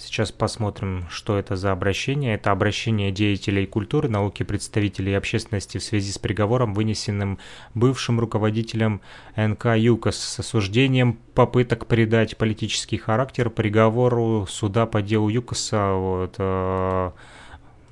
[0.10, 2.34] Сейчас посмотрим, что это за обращение.
[2.34, 7.38] Это обращение деятелей культуры, науки, представителей общественности в связи с приговором, вынесенным
[7.76, 9.02] бывшим руководителем
[9.36, 15.94] НК ЮКОС с осуждением попыток придать политический характер приговору суда по делу ЮКОСа.
[15.94, 17.12] Вот, э,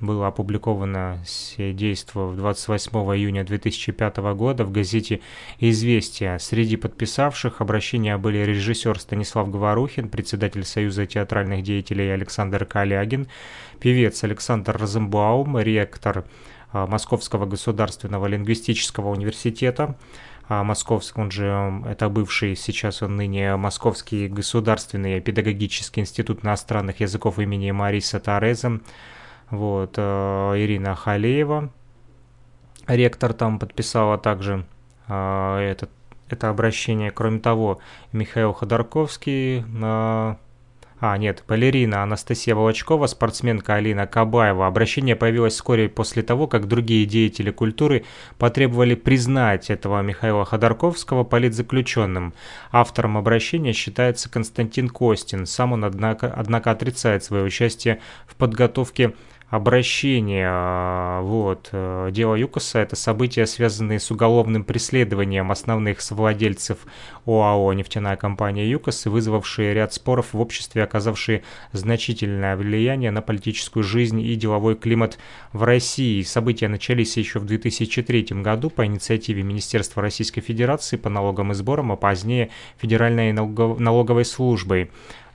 [0.00, 1.22] было опубликовано
[1.56, 5.20] действие в 28 июня 2005 года в газете
[5.58, 6.38] «Известия».
[6.38, 13.28] Среди подписавших обращения были режиссер Станислав Говорухин, председатель Союза театральных деятелей Александр Калягин,
[13.80, 16.24] певец Александр Розенбаум, ректор
[16.72, 19.96] а, Московского государственного лингвистического университета,
[20.48, 27.38] а, Московский, он же, это бывший, сейчас он ныне Московский государственный педагогический институт иностранных языков
[27.38, 28.80] имени Мариса Тореза,
[29.50, 31.70] вот, э, Ирина Халеева,
[32.86, 34.64] ректор там подписала также
[35.08, 35.90] э, этот,
[36.28, 37.10] это обращение.
[37.10, 37.80] Кроме того,
[38.12, 40.34] Михаил Ходорковский, э,
[41.00, 44.66] а, нет, балерина Анастасия Волочкова, спортсменка Алина Кабаева.
[44.66, 48.04] Обращение появилось вскоре после того, как другие деятели культуры
[48.36, 52.34] потребовали признать этого Михаила Ходорковского политзаключенным.
[52.72, 55.46] Автором обращения считается Константин Костин.
[55.46, 59.14] Сам он, однако, однако отрицает свое участие в подготовке
[59.50, 60.46] обращение.
[60.50, 61.70] А, вот.
[61.72, 66.78] Э, дело ЮКОСа– это события, связанные с уголовным преследованием основных совладельцев
[67.26, 71.42] ОАО «Нефтяная компания ЮКОС» вызвавшие ряд споров в обществе, оказавшие
[71.72, 75.18] значительное влияние на политическую жизнь и деловой климат
[75.52, 76.22] в России.
[76.22, 81.92] События начались еще в 2003 году по инициативе Министерства Российской Федерации по налогам и сборам,
[81.92, 84.90] а позднее Федеральной налоговой службой.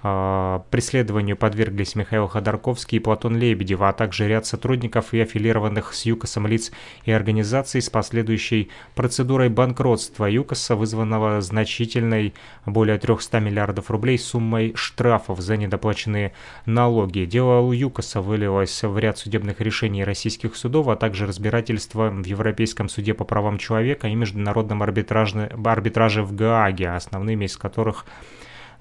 [0.05, 6.05] А, преследованию подверглись Михаил Ходорковский и Платон Лебедев, а также ряд сотрудников и аффилированных с
[6.05, 6.73] ЮКОСом лиц
[7.05, 12.33] и организаций с последующей процедурой банкротства ЮКОСа, вызванного значительной,
[12.65, 16.33] более 300 миллиардов рублей, суммой штрафов за недоплаченные
[16.65, 17.23] налоги.
[17.23, 22.89] Дело у ЮКОСа вылилось в ряд судебных решений российских судов, а также разбирательства в Европейском
[22.89, 28.05] суде по правам человека и Международном арбитраже, арбитраже в Гааге, основными из которых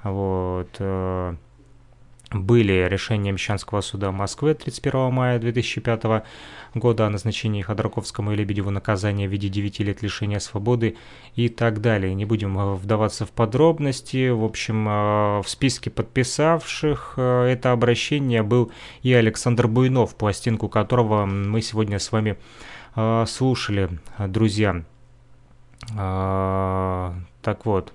[0.03, 1.35] вот, э,
[2.33, 6.25] были решения Мещанского суда Москвы 31 мая 2005
[6.75, 10.97] года о назначении Ходорковскому и Лебедеву наказания в виде 9 лет лишения свободы
[11.37, 12.15] и так далее.
[12.15, 14.31] Не будем э, вдаваться в подробности.
[14.31, 18.73] В общем, э, в списке подписавших это обращение был
[19.03, 22.37] и Александр Буйнов, пластинку которого мы сегодня с вами
[23.27, 23.89] слушали,
[24.19, 24.85] друзья.
[27.43, 27.93] Так вот,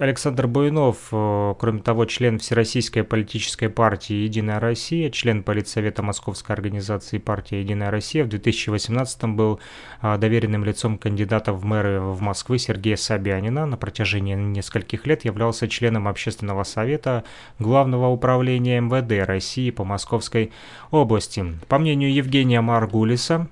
[0.00, 7.18] Александр Буйнов, э, кроме того, член Всероссийской политической партии «Единая Россия», член Политсовета Московской организации
[7.18, 9.60] партии «Единая Россия», в 2018 был
[10.00, 13.66] э, доверенным лицом кандидата в мэры в Москвы Сергея Собянина.
[13.66, 17.24] На протяжении нескольких лет являлся членом Общественного совета
[17.58, 20.50] Главного управления МВД России по Московской
[20.90, 21.44] области.
[21.68, 23.48] По мнению Евгения Маргулиса,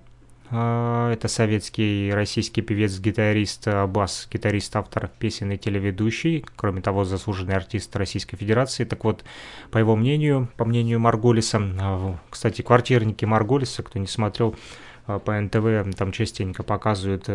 [0.51, 8.37] это советский российский певец-гитарист, а, бас-гитарист, автор песен и телеведущий, кроме того, заслуженный артист Российской
[8.37, 8.85] Федерации.
[8.85, 9.25] Так вот,
[9.71, 14.57] по его мнению, по мнению Марголиса, а, кстати, квартирники Марголиса, кто не смотрел
[15.07, 17.29] по НТВ, там частенько показывают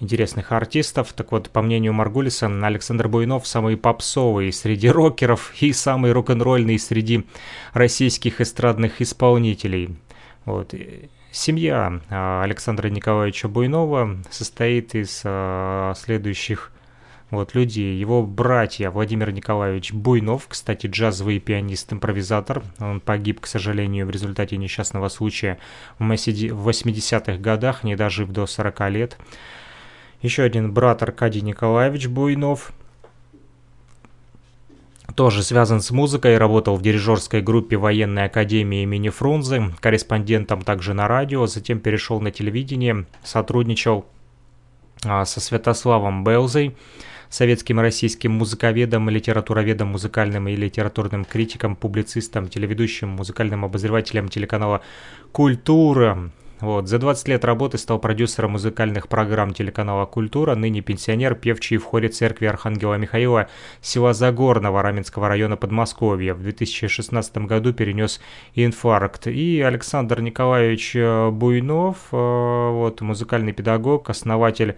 [0.00, 1.12] интересных артистов.
[1.12, 7.26] Так вот, по мнению Маргулиса, Александр Буйнов самый попсовый среди рокеров и самый рок-н-ролльный среди
[7.72, 9.96] российских эстрадных исполнителей.
[10.44, 10.74] Вот.
[11.30, 16.70] Семья а, Александра Николаевича Буйнова состоит из а, следующих
[17.30, 17.96] вот, людей.
[17.98, 22.62] Его братья Владимир Николаевич Буйнов, кстати, джазовый пианист-импровизатор.
[22.78, 25.58] Он погиб, к сожалению, в результате несчастного случая
[25.98, 29.18] в 80-х годах, не дожив до 40 лет.
[30.22, 32.72] Еще один брат Аркадий Николаевич Буйнов–
[35.14, 41.06] тоже связан с музыкой, работал в дирижерской группе военной академии имени Фрунзе, корреспондентом также на
[41.06, 44.06] радио, затем перешел на телевидение, сотрудничал
[45.04, 46.74] а, со Святославом Белзой,
[47.28, 54.80] советским и российским музыковедом, литературоведом, музыкальным и литературным критиком, публицистом, телеведущим, музыкальным обозревателем телеканала
[55.32, 56.30] «Культура»,
[56.64, 56.88] вот.
[56.88, 62.08] За 20 лет работы стал продюсером музыкальных программ телеканала «Культура», ныне пенсионер, певчий в хоре
[62.08, 63.48] церкви Архангела Михаила
[63.80, 66.34] села Загорного Раменского района Подмосковья.
[66.34, 68.20] В 2016 году перенес
[68.54, 69.26] инфаркт.
[69.26, 74.76] И Александр Николаевич э, Буйнов, э, вот, музыкальный педагог, основатель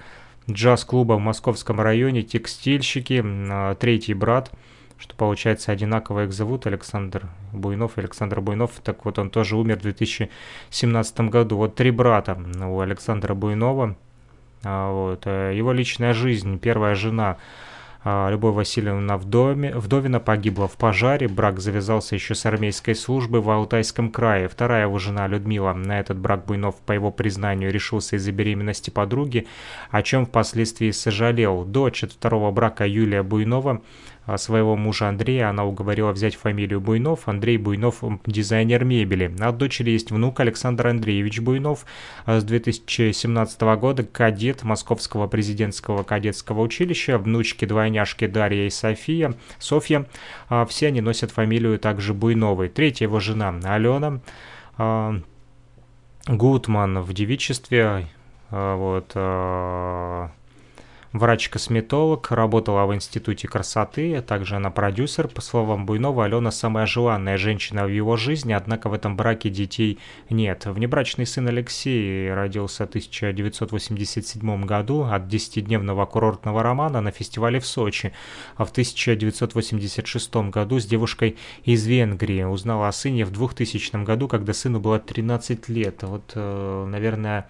[0.51, 4.51] джаз-клуба в Московском районе, текстильщики, э, третий брат–
[4.99, 9.82] что получается одинаково их зовут, Александр Буйнов Александр Буйнов, так вот он тоже умер в
[9.82, 11.57] 2017 году.
[11.57, 13.97] Вот три брата у Александра Буйнова,
[14.64, 17.36] а, вот, э, его личная жизнь, первая жена
[18.09, 23.51] а, Любовь Васильевна Вдоме, Вдовина погибла в пожаре, брак завязался еще с армейской службы в
[23.51, 24.47] Алтайском крае.
[24.47, 29.49] Вторая его жена Людмила, на этот брак Буйнов, по его признанию, решился из-за беременности подруги,
[29.90, 31.64] о чем впоследствии сожалел.
[31.64, 33.82] Дочь от второго брака Юлия Буйнова
[34.37, 37.29] своего мужа Андрея она уговорила взять фамилию Буйнов.
[37.29, 39.33] Андрей Буйнов– дизайнер мебели.
[39.39, 41.87] От дочери есть внук Александр Андреевич Буйнов.
[42.24, 47.18] А, с 2017 года кадет Московского президентского кадетского училища.
[47.18, 49.35] Внучки-двойняшки Дарья и София.
[49.61, 50.07] Софья.
[50.49, 52.68] А, все они носят фамилию также Буйновой.
[52.68, 54.20] Третья его жена Алена.
[56.27, 58.09] Гутман в девичестве.
[58.51, 59.12] Вот
[61.19, 65.29] Врач-косметолог, работала в Институте красоты, также она продюсер.
[65.29, 69.99] По словам Буйнова, Алена самая желанная женщина в его жизни, однако в этом браке детей
[70.29, 70.67] нет.
[70.67, 78.12] Внебрачный сын Алексей родился в 1987 году от 10-дневного курортного романа на фестивале в Сочи,
[78.57, 84.53] а в 1986 году с девушкой из Венгрии узнала о сыне в 2000 году, когда
[84.53, 86.03] сыну было 13 лет.
[86.03, 87.49] Вот, э, наверное,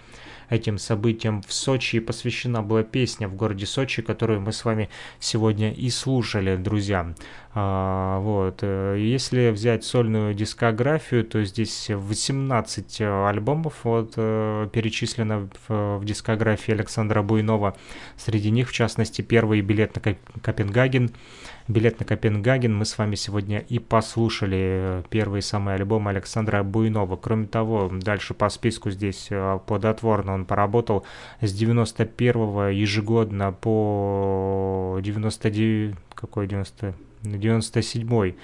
[0.49, 4.89] этим событиям в Сочи посвящена была песня в городе Сочи, которую мы с вами
[5.21, 7.15] сегодня и слушали, друзья.
[7.59, 8.59] А, вот.
[8.61, 16.05] Э, если взять сольную дискографию, то здесь 18 э, альбомов вот, э, перечислено в, в
[16.05, 17.75] дискографии Александра Буйнова.
[18.19, 21.13] Среди них, в частности, первый билет на Копенгаген–
[21.69, 27.17] билет на Копенгаген мы с вами сегодня и послушали первый самый альбом Александра Буйнова.
[27.17, 29.31] Кроме того, дальше по списку здесь
[29.67, 31.07] плодотворно он поработал
[31.41, 38.35] с 91 ежегодно по 99, какой 90, 97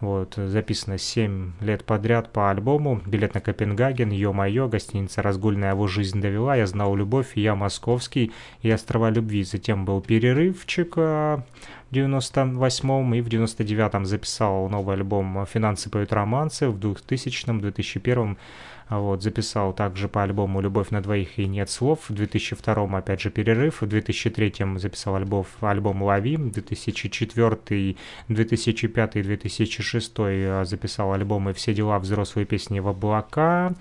[0.00, 3.00] вот, записано 7 лет подряд по альбому.
[3.06, 8.70] Билет на Копенгаген, Ё-моё, гостиница «Разгульная его жизнь довела», «Я знал любовь», «Я московский» и
[8.70, 9.42] «Острова любви».
[9.42, 11.38] Затем был перерывчик э,
[11.90, 18.36] в 98-м и в 99-м записал новый альбом «Финансы поют романсы», в 2000-м, 2001-м
[18.88, 22.08] вот, записал также по альбому «Любовь на двоих и нет слов».
[22.08, 23.82] В 2002 опять же перерыв.
[23.82, 26.36] В 2003 записал альбом, альбом «Лови».
[26.36, 27.96] В 2004,
[28.28, 30.12] 2005 и 2006
[30.64, 31.98] записал альбомы «Все дела.
[31.98, 33.74] Взрослые песни в облака».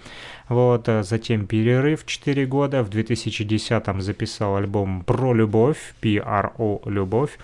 [0.49, 2.83] Вот, а затем перерыв 4 года.
[2.83, 7.37] В 2010 записал альбом «Про любовь», P-R-O «Любовь».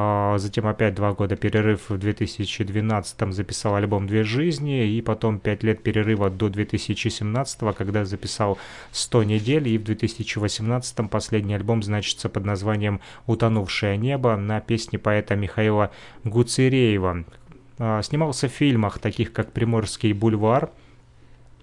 [0.00, 5.64] А, затем опять два года перерыв в 2012 записал альбом «Две жизни», и потом пять
[5.64, 8.58] лет перерыва до 2017, когда записал
[8.92, 15.34] «100 недель», и в 2018 последний альбом значится под названием «Утонувшее небо» на песни поэта
[15.34, 15.90] Михаила
[16.22, 17.24] Гуцереева.
[17.80, 20.70] А, снимался в фильмах, таких как «Приморский бульвар»,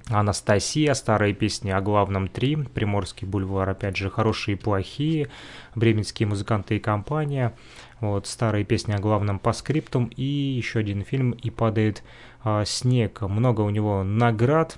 [0.08, 5.30] Анастасия, старые песни о главном три, Приморский бульвар, опять же, хорошие и плохие,
[5.74, 7.54] бременские музыканты и компания,
[8.00, 12.04] вот, старые песни о главном по скриптум и еще один фильм «И падает
[12.44, 13.22] а, снег».
[13.22, 14.78] Много у него наград,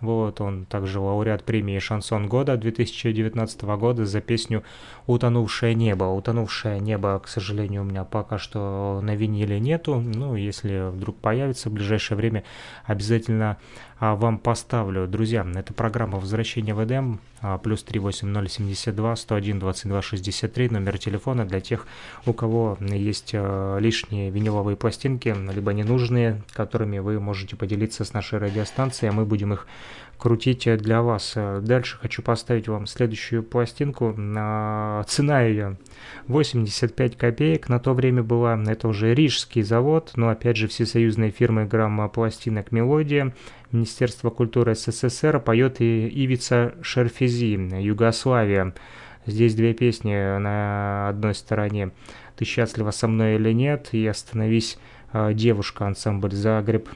[0.00, 4.62] вот, он также лауреат премии «Шансон года» 2019 года за песню
[5.06, 6.04] «Утонувшее небо».
[6.04, 10.00] «Утонувшее небо», к сожалению, у меня пока что на виниле нету.
[10.00, 12.44] Ну, если вдруг появится в ближайшее время,
[12.84, 13.58] обязательно
[14.00, 15.06] вам поставлю.
[15.06, 21.60] Друзья, это программа «Возвращение в Эдем», а, плюс 38072 101 22 63, номер телефона для
[21.60, 21.86] тех,
[22.24, 28.38] у кого есть а, лишние виниловые пластинки, либо ненужные, которыми вы можете поделиться с нашей
[28.38, 29.66] радиостанцией, а мы будем их
[30.16, 31.34] крутить для вас.
[31.34, 34.12] Дальше хочу поставить вам следующую пластинку.
[34.14, 35.78] Цена ее
[36.30, 38.58] 85 копеек на то время была.
[38.66, 43.34] Это уже рижский завод, но опять же всесоюзная фирма грамма пластинок «Мелодия».
[43.72, 48.74] Министерство культуры СССР поет и Ивица Шерфези, Югославия.
[49.26, 51.90] Здесь две песни на одной стороне
[52.36, 54.78] «Ты счастлива со мной или нет» и «Остановись,
[55.12, 56.88] э, девушка» ансамбль «Загреб».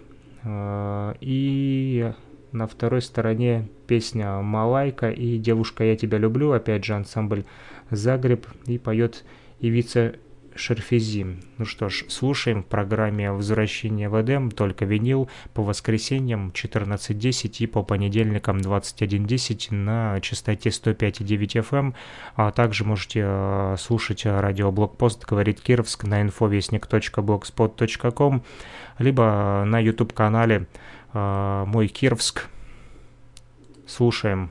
[0.44, 2.12] Э, и
[2.54, 7.44] на второй стороне песня «Малайка» и «Девушка, я тебя люблю», опять же ансамбль
[7.90, 9.24] «Загреб» и поет
[9.60, 10.14] Ивица
[10.54, 11.26] Шерфези.
[11.58, 17.66] Ну что ж, слушаем в программе «Возвращение в Эдем» только винил по воскресеньям 14.10 и
[17.66, 21.96] по понедельникам 21.10 на частоте 105.9 FM, эм.
[22.36, 28.44] а также можете э, слушать радиоблогпост «Говорит Кировск» на infovестник.blogspot.com
[28.98, 30.68] либо на YouTube-канале
[31.14, 32.48] «Мой Кировск».
[33.86, 34.50] Слушаем.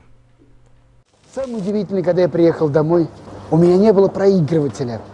[1.34, 3.08] Самое удивительное, когда я приехал домой,
[3.50, 5.00] у меня не было проигрывателя–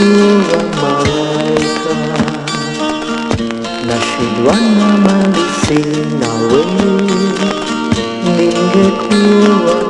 [0.00, 1.92] Silang malaika
[3.84, 6.72] Nasyidwan na malisinawin
[8.24, 9.89] Hingga kuat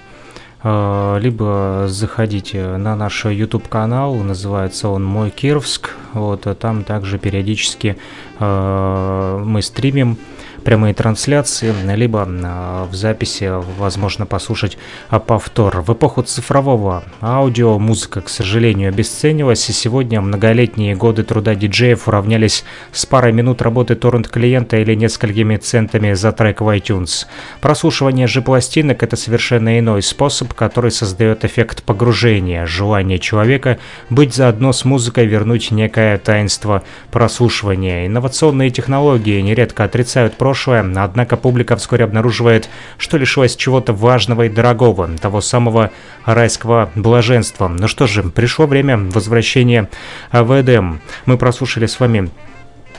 [0.63, 5.95] либо заходите на наш YouTube канал, называется он Мой Кировск.
[6.13, 7.97] Вот, там также периодически
[8.39, 10.17] мы стримим
[10.63, 14.77] прямые трансляции, либо а, в записи возможно послушать
[15.09, 15.81] а, повтор.
[15.81, 22.63] В эпоху цифрового аудио музыка, к сожалению, обесценилась, и сегодня многолетние годы труда диджеев уравнялись
[22.91, 27.25] с парой минут работы торрент-клиента или несколькими центами за трек в iTunes.
[27.59, 33.79] Прослушивание же пластинок– это совершенно иной способ, который создает эффект погружения, желание человека
[34.09, 38.07] быть заодно с музыкой, вернуть некое таинство прослушивания.
[38.07, 42.67] Инновационные технологии нередко отрицают прошлое, прошлое, однако публика вскоре обнаруживает,
[42.97, 45.91] что лишилась чего-то важного и дорогого, того самого
[46.25, 47.69] райского блаженства.
[47.69, 49.87] Ну что же, пришло время возвращения
[50.33, 50.99] в Эдем.
[51.25, 52.29] Мы прослушали с вами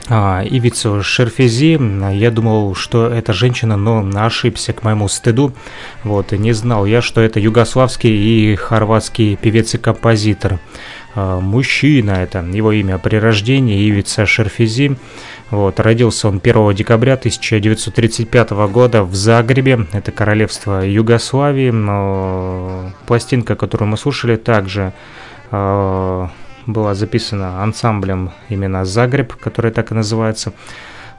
[0.09, 1.79] а, Ивицу Шерфези.
[2.13, 5.53] Я думал, что это женщина, но ошибся к моему стыду.
[6.03, 10.59] Вот, не знал я, что это югославский и хорватский певец и композитор.
[11.15, 14.97] А, мужчина это его имя при рождении Ивица Шерфези.
[15.51, 21.71] Вот, родился он 1 декабря 1935 года в Загребе, это королевство Югославии.
[23.05, 24.93] Пластинка, которую мы слушали, также
[25.51, 26.27] э,
[26.65, 30.53] была записана ансамблем именно Загреб, который так и называется.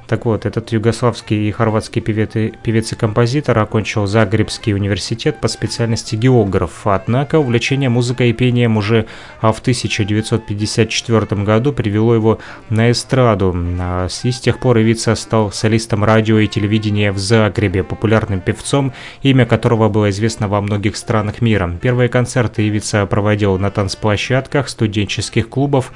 [0.06, 6.86] Так вот, этот югославский и хорватский певец, и композитор окончил Загребский университет по специальности географ,
[6.86, 9.06] однако увлечение музыкой и пением уже
[9.40, 16.05] в 1954 году привело его на эстраду, а и с тех пор Ивица стал солистом
[16.05, 21.78] радио и телевидения в Загребе, популярным певцом, имя которого было известно во многих странах мира.
[21.81, 25.93] Первые концерты Ивица проводил на танцплощадках студенческих клубов,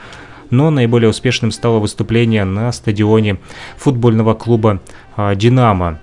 [0.50, 3.38] но наиболее успешным стало выступление на стадионе
[3.76, 4.80] футбольного клуба
[5.16, 6.00] а, «Динамо».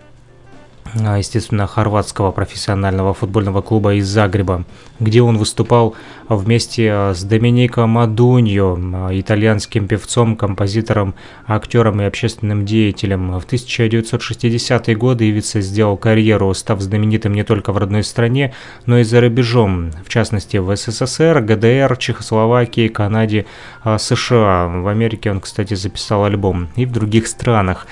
[0.98, 4.64] А, естественно, хорватского профессионального футбольного клуба из Загреба,
[5.00, 5.96] где он выступал
[6.30, 11.14] вместе а, с Доминико Мадуньо, а, итальянским певцом, композитором,
[11.48, 13.38] актером и общественным деятелем.
[13.38, 18.54] В 1960-е годы Ивица сделал карьеру, став знаменитым не только в родной стране,
[18.86, 23.46] но и за рубежом, в частности в СССР, ГДР, Чехословакии, Канаде,
[23.84, 24.68] США.
[24.68, 27.86] В Америке он, кстати, записал альбом и в других странах.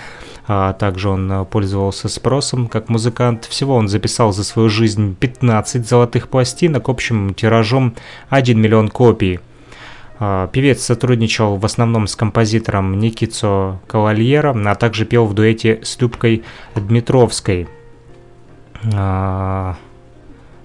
[0.47, 3.45] А также он пользовался спросом как музыкант.
[3.45, 7.95] Всего он записал за свою жизнь 15 золотых пластинок общим тиражом
[8.29, 9.39] 1 миллион копий.
[10.19, 16.43] Певец сотрудничал в основном с композитором Никицо Кавальера, а также пел в дуэте с Любкой
[16.75, 17.67] Дмитровской.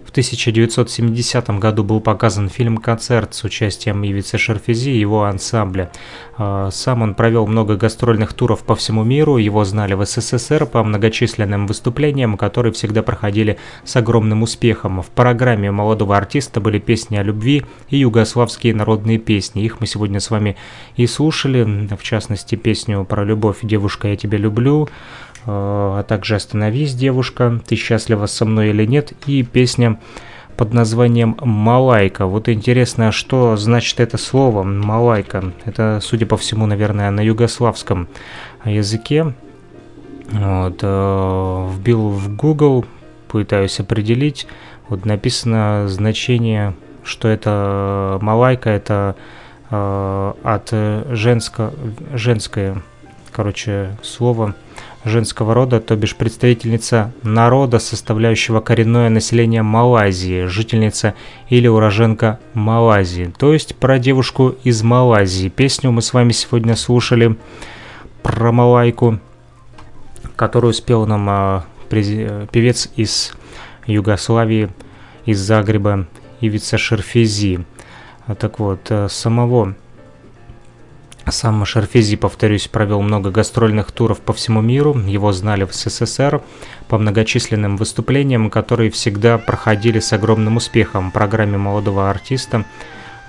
[0.09, 5.93] В 1970 году был показан фильм-концерт с участием Ивицы Шарфези и его ансамбля.
[6.39, 10.83] А, сам он провел много гастрольных туров по всему миру, его знали в СССР по
[10.83, 15.03] многочисленным выступлениям, которые всегда проходили с огромным успехом.
[15.03, 19.63] В программе молодого артиста были песни о любви и югославские народные песни.
[19.63, 20.57] Их мы сегодня с вами
[20.97, 24.89] и слушали, в частности песню про любовь «Девушка, я тебя люблю»,
[25.47, 29.99] а также «Остановись, девушка», «Ты счастлива со мной или нет» и песня
[30.57, 32.27] под названием «Малайка».
[32.27, 35.53] Вот интересно, что значит это слово «малайка».
[35.65, 38.09] Это, судя по всему, наверное, на югославском
[38.65, 39.35] языке.
[40.31, 42.85] Вот, э, вбил в Google,
[43.29, 44.47] пытаюсь определить.
[44.89, 46.75] Вот написано значение,
[47.05, 49.15] что это «малайка», это
[49.71, 50.71] э, от
[51.15, 51.73] женско,
[52.13, 52.83] женское,
[53.33, 54.55] короче, слово–
[55.05, 61.15] женского рода, то бишь представительница народа, составляющего коренное население Малайзии, жительница
[61.49, 65.49] или уроженка Малайзии, то есть про девушку из Малайзии.
[65.49, 67.37] Песню мы с вами сегодня слушали
[68.23, 69.21] про Малайку,
[70.37, 73.33] которую спел нам а, певец из
[73.87, 74.69] Югославии,
[75.25, 76.07] из Загреба,
[76.41, 77.65] Ивица Шерфези.
[78.39, 79.75] Так вот, э, самого
[81.31, 86.43] сам Шарфези, повторюсь, провел много гастрольных туров по всему миру, его знали в СССР
[86.89, 92.65] по многочисленным выступлениям, которые всегда проходили с огромным успехом в программе молодого артиста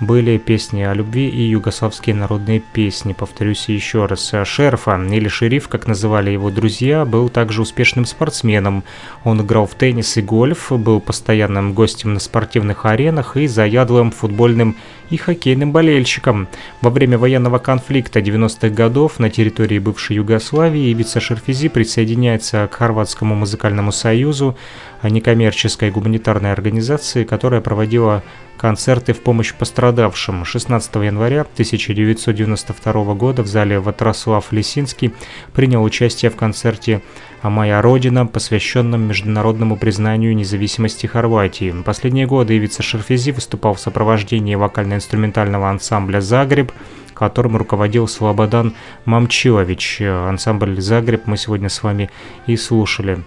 [0.00, 3.12] были песни о любви и югославские народные песни.
[3.12, 8.82] Повторюсь еще раз, Шерфа, или Шериф, как называли его друзья, был также успешным спортсменом.
[9.24, 14.76] Он играл в теннис и гольф, был постоянным гостем на спортивных аренах и заядлым футбольным
[15.10, 16.48] и хоккейным болельщиком.
[16.80, 23.34] Во время военного конфликта 90-х годов на территории бывшей Югославии Ивица Шерфизи присоединяется к Хорватскому
[23.34, 24.56] музыкальному союзу,
[25.02, 28.22] некоммерческой гуманитарной организации, которая проводила
[28.60, 30.44] концерты в помощь пострадавшим.
[30.44, 35.14] 16 января 1992 года в зале Ватрослав Лисинский
[35.54, 37.00] принял участие в концерте
[37.40, 41.74] «А моя родина», посвященном международному признанию независимости Хорватии.
[41.86, 46.70] Последние годы Ивица Шерфези выступал в сопровождении вокально-инструментального ансамбля «Загреб»,
[47.14, 48.74] которым руководил Слободан
[49.06, 50.02] Мамчилович.
[50.02, 52.10] Ансамбль «Загреб» мы сегодня с вами
[52.46, 53.24] и слушали.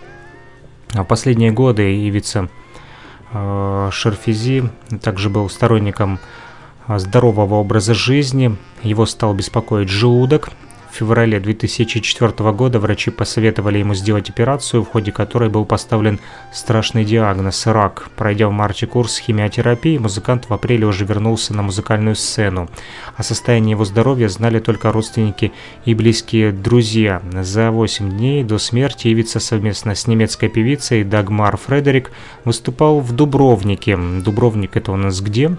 [0.94, 2.63] А последние годы Ивица Э,
[3.92, 4.70] Шерфизи
[5.02, 6.20] также был сторонником
[6.88, 8.56] э, здорового образа жизни.
[8.84, 10.50] Его стал беспокоить желудок,
[10.94, 16.20] в феврале 2004 года врачи посоветовали ему сделать операцию, в ходе которой был поставлен
[16.54, 18.10] страшный диагноз– рак.
[18.16, 22.70] Пройдя в марте курс химиотерапии, музыкант в апреле уже вернулся на музыкальную сцену.
[23.18, 25.52] О состоянии его здоровья знали только родственники
[25.84, 27.24] и близкие друзья.
[27.42, 32.12] За 8 дней до смерти Ивица совместно с немецкой певицей Дагмар Фредерик
[32.46, 33.98] выступал в Дубровнике.
[33.98, 35.56] Дубровник– это у нас где?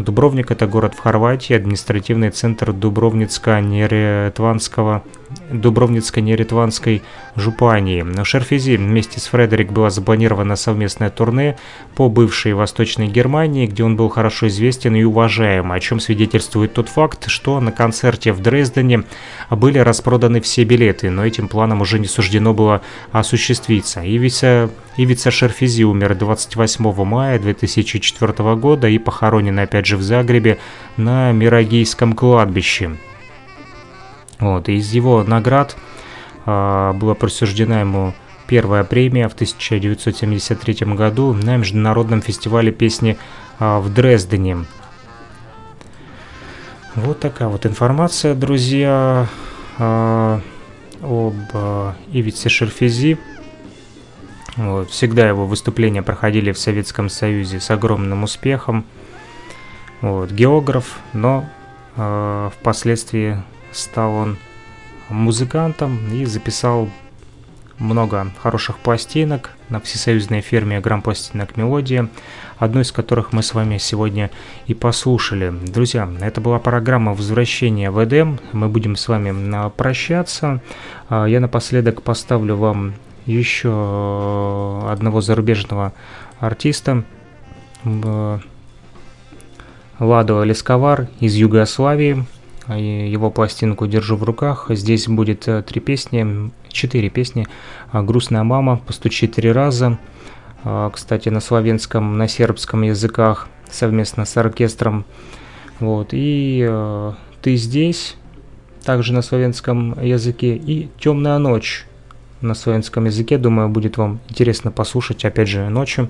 [0.00, 5.02] Дубровник– это город в Хорватии, административный центр Дубровницко-Неретванского
[5.50, 7.02] Дубровницко-Неретванской
[7.36, 8.02] жупании.
[8.02, 11.56] На Шерфези вместе с Фредерик была запланирована совместное турне
[11.94, 16.88] по бывшей Восточной Германии, где он был хорошо известен и уважаем, о чем свидетельствует тот
[16.88, 19.04] факт, что на концерте в Дрездене
[19.50, 22.82] были распроданы все билеты, но этим планом уже не суждено было
[23.12, 24.02] осуществиться.
[24.04, 30.58] Ивица, Ивица Шерфези умер 28 мая 2004 года и похоронен опять же в Загребе
[30.96, 32.96] на Мирогейском кладбище.
[34.40, 35.76] Вот, и из его наград
[36.46, 38.14] а, была присуждена ему
[38.46, 43.16] первая премия в 1973 году на международном фестивале песни
[43.58, 44.64] а, в Дрездене.
[46.96, 49.28] Вот такая вот информация, друзья,
[49.78, 50.40] а,
[51.02, 53.18] об а, Ивице Шерфези.
[54.56, 58.84] Вот, всегда его выступления проходили в Советском Союзе с огромным успехом.
[60.00, 61.48] Вот, географ, но
[61.96, 63.42] э, впоследствии
[63.72, 64.38] стал он
[65.08, 66.88] музыкантом и записал
[67.80, 72.08] много хороших пластинок на всесоюзной ферме грампластинок «Мелодия»,
[72.58, 74.30] одну из которых мы с вами сегодня
[74.66, 75.50] и послушали.
[75.50, 78.38] Друзья, это была программа «Возвращение в Эдем».
[78.52, 80.60] Мы будем с вами прощаться.
[81.08, 82.94] А, я напоследок поставлю вам
[83.24, 85.92] еще одного зарубежного
[86.38, 87.04] артиста
[89.98, 92.26] Ладо Лесковар из Югославии–
[92.78, 94.66] его пластинку «Держу в руках».
[94.68, 97.46] Здесь будет три песни, четыре песни.
[97.92, 99.98] «Грустная мама», «Постучи три раза»,
[100.92, 105.04] кстати, на славянском, на сербском языках совместно с оркестром.
[105.78, 108.16] Вот, и «Ты здесь»,
[108.84, 111.86] также на славянском языке, и «Темная ночь»
[112.40, 113.38] на славянском языке.
[113.38, 116.08] Думаю, будет вам интересно послушать, опять же, ночью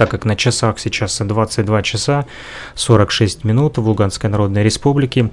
[0.00, 2.24] так как на часах сейчас 22 часа
[2.74, 5.28] 46 минут в Луганской Народной Республике.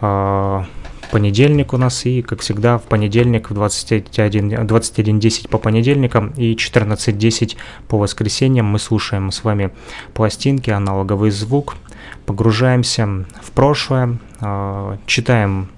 [0.00, 0.64] А,
[1.10, 5.20] понедельник у нас, и, как всегда, в понедельник в 21.10 21
[5.50, 7.56] по понедельникам и 14.10
[7.88, 9.70] по воскресеньям мы слушаем с вами
[10.14, 11.76] пластинки, аналоговый звук,
[12.24, 15.68] погружаемся в прошлое, а, читаем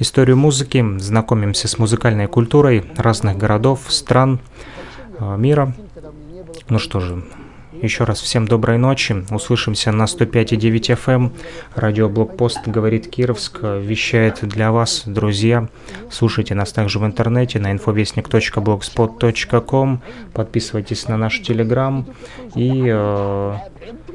[0.00, 4.40] историю музыки, знакомимся с музыкальной культурой разных городов, стран
[5.20, 5.72] а, мира.
[6.68, 7.22] Ну что же,
[7.82, 9.24] еще раз всем доброй ночи.
[9.30, 11.14] Услышимся на 105,9 FM.
[11.14, 11.32] Эм.
[11.74, 13.58] Радио Блокпост говорит Кировск.
[13.62, 15.68] Вещает для вас, друзья.
[16.10, 20.00] Слушайте нас также в интернете на infovestnik.blogspot.com.
[20.32, 22.06] Подписывайтесь на наш Телеграм
[22.54, 23.54] и э,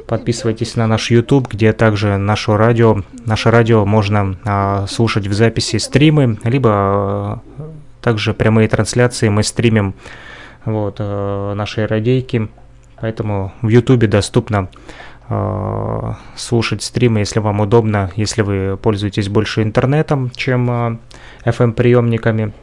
[0.07, 5.77] подписывайтесь на наш YouTube, где также наше радио, наше радио можно э, слушать в записи
[5.77, 7.64] стримы, либо э,
[8.02, 9.94] также прямые трансляции мы стримим
[10.65, 12.49] вот, э, нашей радейки
[13.02, 14.70] Поэтому в YouTube доступно
[15.30, 20.98] э, слушать стримы, если вам удобно, если вы пользуетесь больше интернетом, чем э,
[21.46, 22.54] FM-приемниками.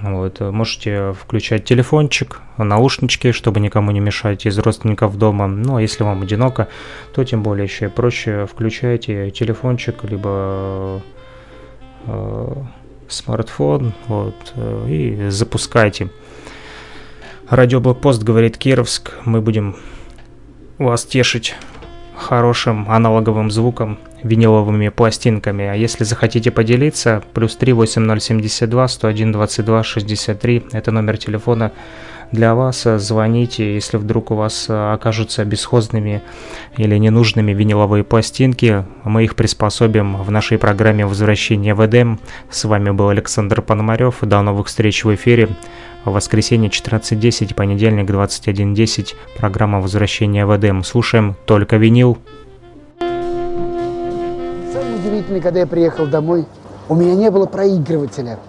[0.00, 5.46] Вот, можете включать телефончик, наушнички, чтобы никому не мешать из родственников дома.
[5.48, 6.68] Ну, а если вам одиноко,
[7.14, 11.02] то тем более еще проще включайте телефончик, либо
[12.06, 12.54] э,
[13.08, 16.10] смартфон, вот, э, и запускайте.
[17.50, 19.12] Радиоблокпост говорит Кировск.
[19.24, 19.74] Мы будем
[20.76, 21.54] вас тешить
[22.14, 25.64] хорошим аналоговым звуком, виниловыми пластинками.
[25.64, 31.72] А если захотите поделиться, плюс 3 8072 101 22 63, это номер телефона
[32.32, 32.86] для вас.
[32.96, 36.22] Звоните, если вдруг у вас окажутся бесхозными
[36.76, 38.84] или ненужными виниловые пластинки.
[39.04, 42.20] Мы их приспособим в нашей программе «Возвращение в Эдем».
[42.50, 44.18] С вами был Александр Пономарев.
[44.22, 45.48] До новых встреч в эфире.
[46.04, 50.84] Воскресенье 14.10, понедельник 21.10, программа «Возвращение в Эдем».
[50.84, 52.18] Слушаем только винил.
[53.00, 56.46] Самое удивительное, когда я приехал домой,
[56.88, 58.38] у меня не было проигрывателя–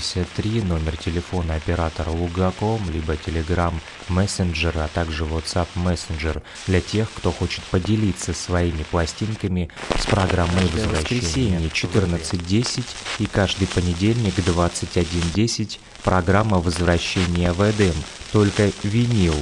[0.00, 3.72] 63, номер телефона оператора Лугаком, либо Telegram
[4.08, 11.60] Messenger, а также WhatsApp Messenger для тех, кто хочет поделиться своими пластинками с программой возвращения
[11.60, 12.84] 14.10
[13.20, 17.94] и каждый понедельник 21.10 программа возвращения в Эдем,
[18.32, 19.34] только винил.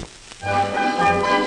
[0.47, 1.44] Oh,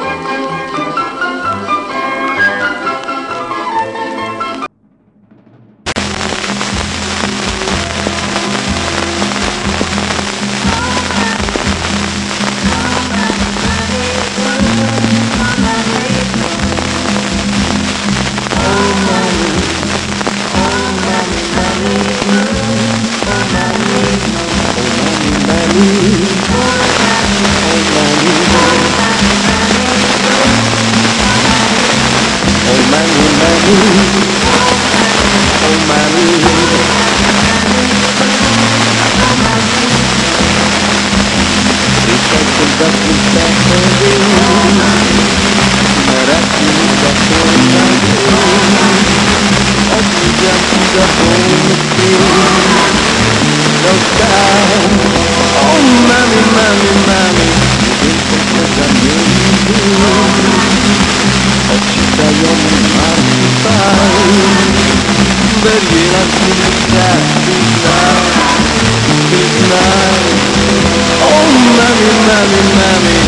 [72.28, 73.27] Mami, mami.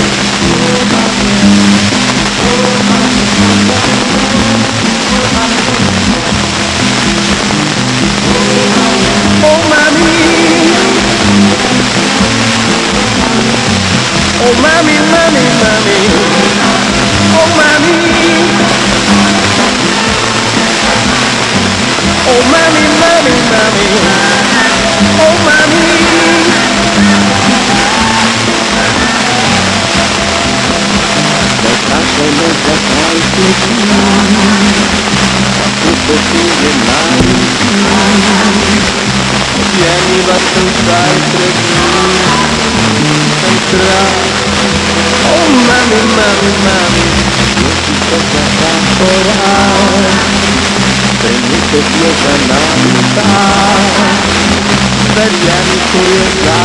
[55.91, 56.58] historias.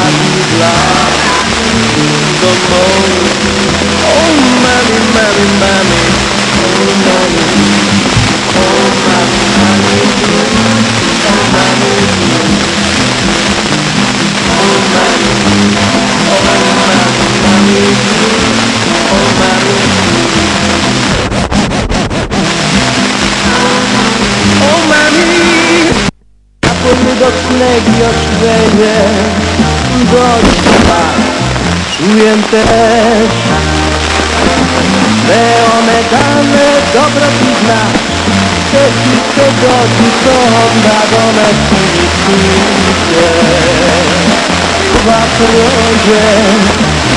[45.52, 46.22] drodze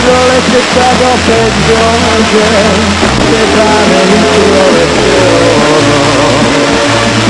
[0.07, 2.49] Rolę czyta do pedroże
[3.29, 4.83] Pytane mi królę
[5.73, 6.03] ono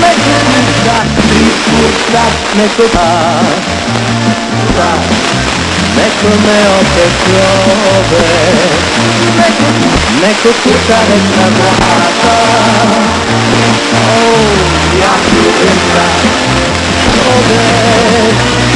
[0.02, 0.98] Metyka,
[1.30, 2.24] piskuta,
[2.56, 3.08] mekuta
[5.98, 8.28] Mekome opetrowe
[10.22, 11.46] Mekuta, reka
[11.80, 12.38] mata
[14.08, 14.30] O,
[15.00, 16.06] jak tu reka
[17.14, 18.67] Człowiek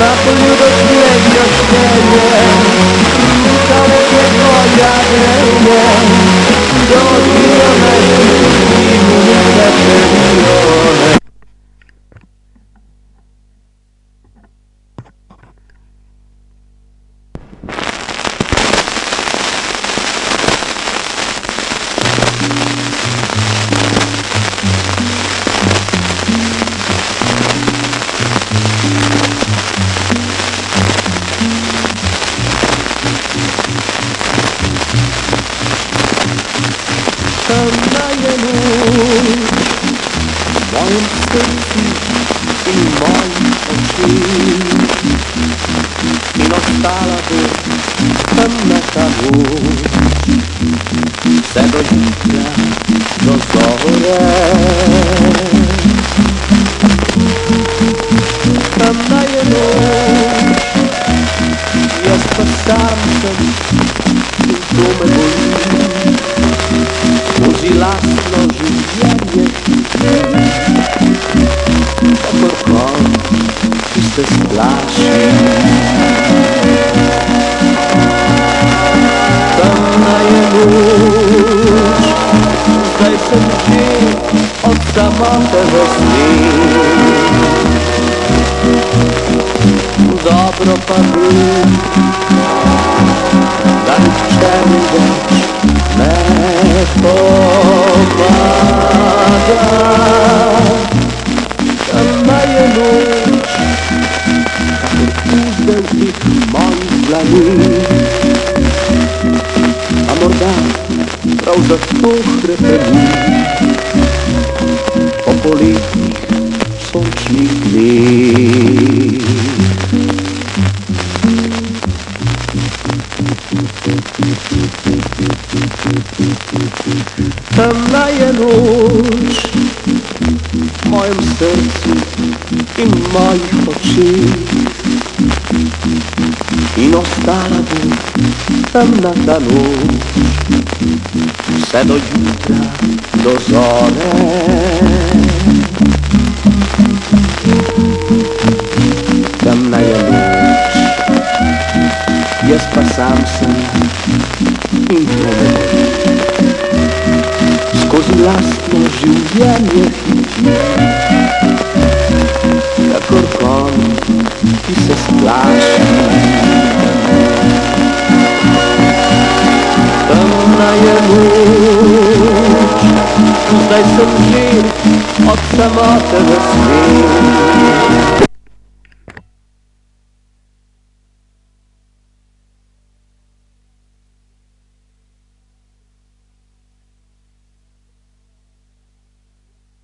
[0.00, 2.59] Napolju do średnio cztery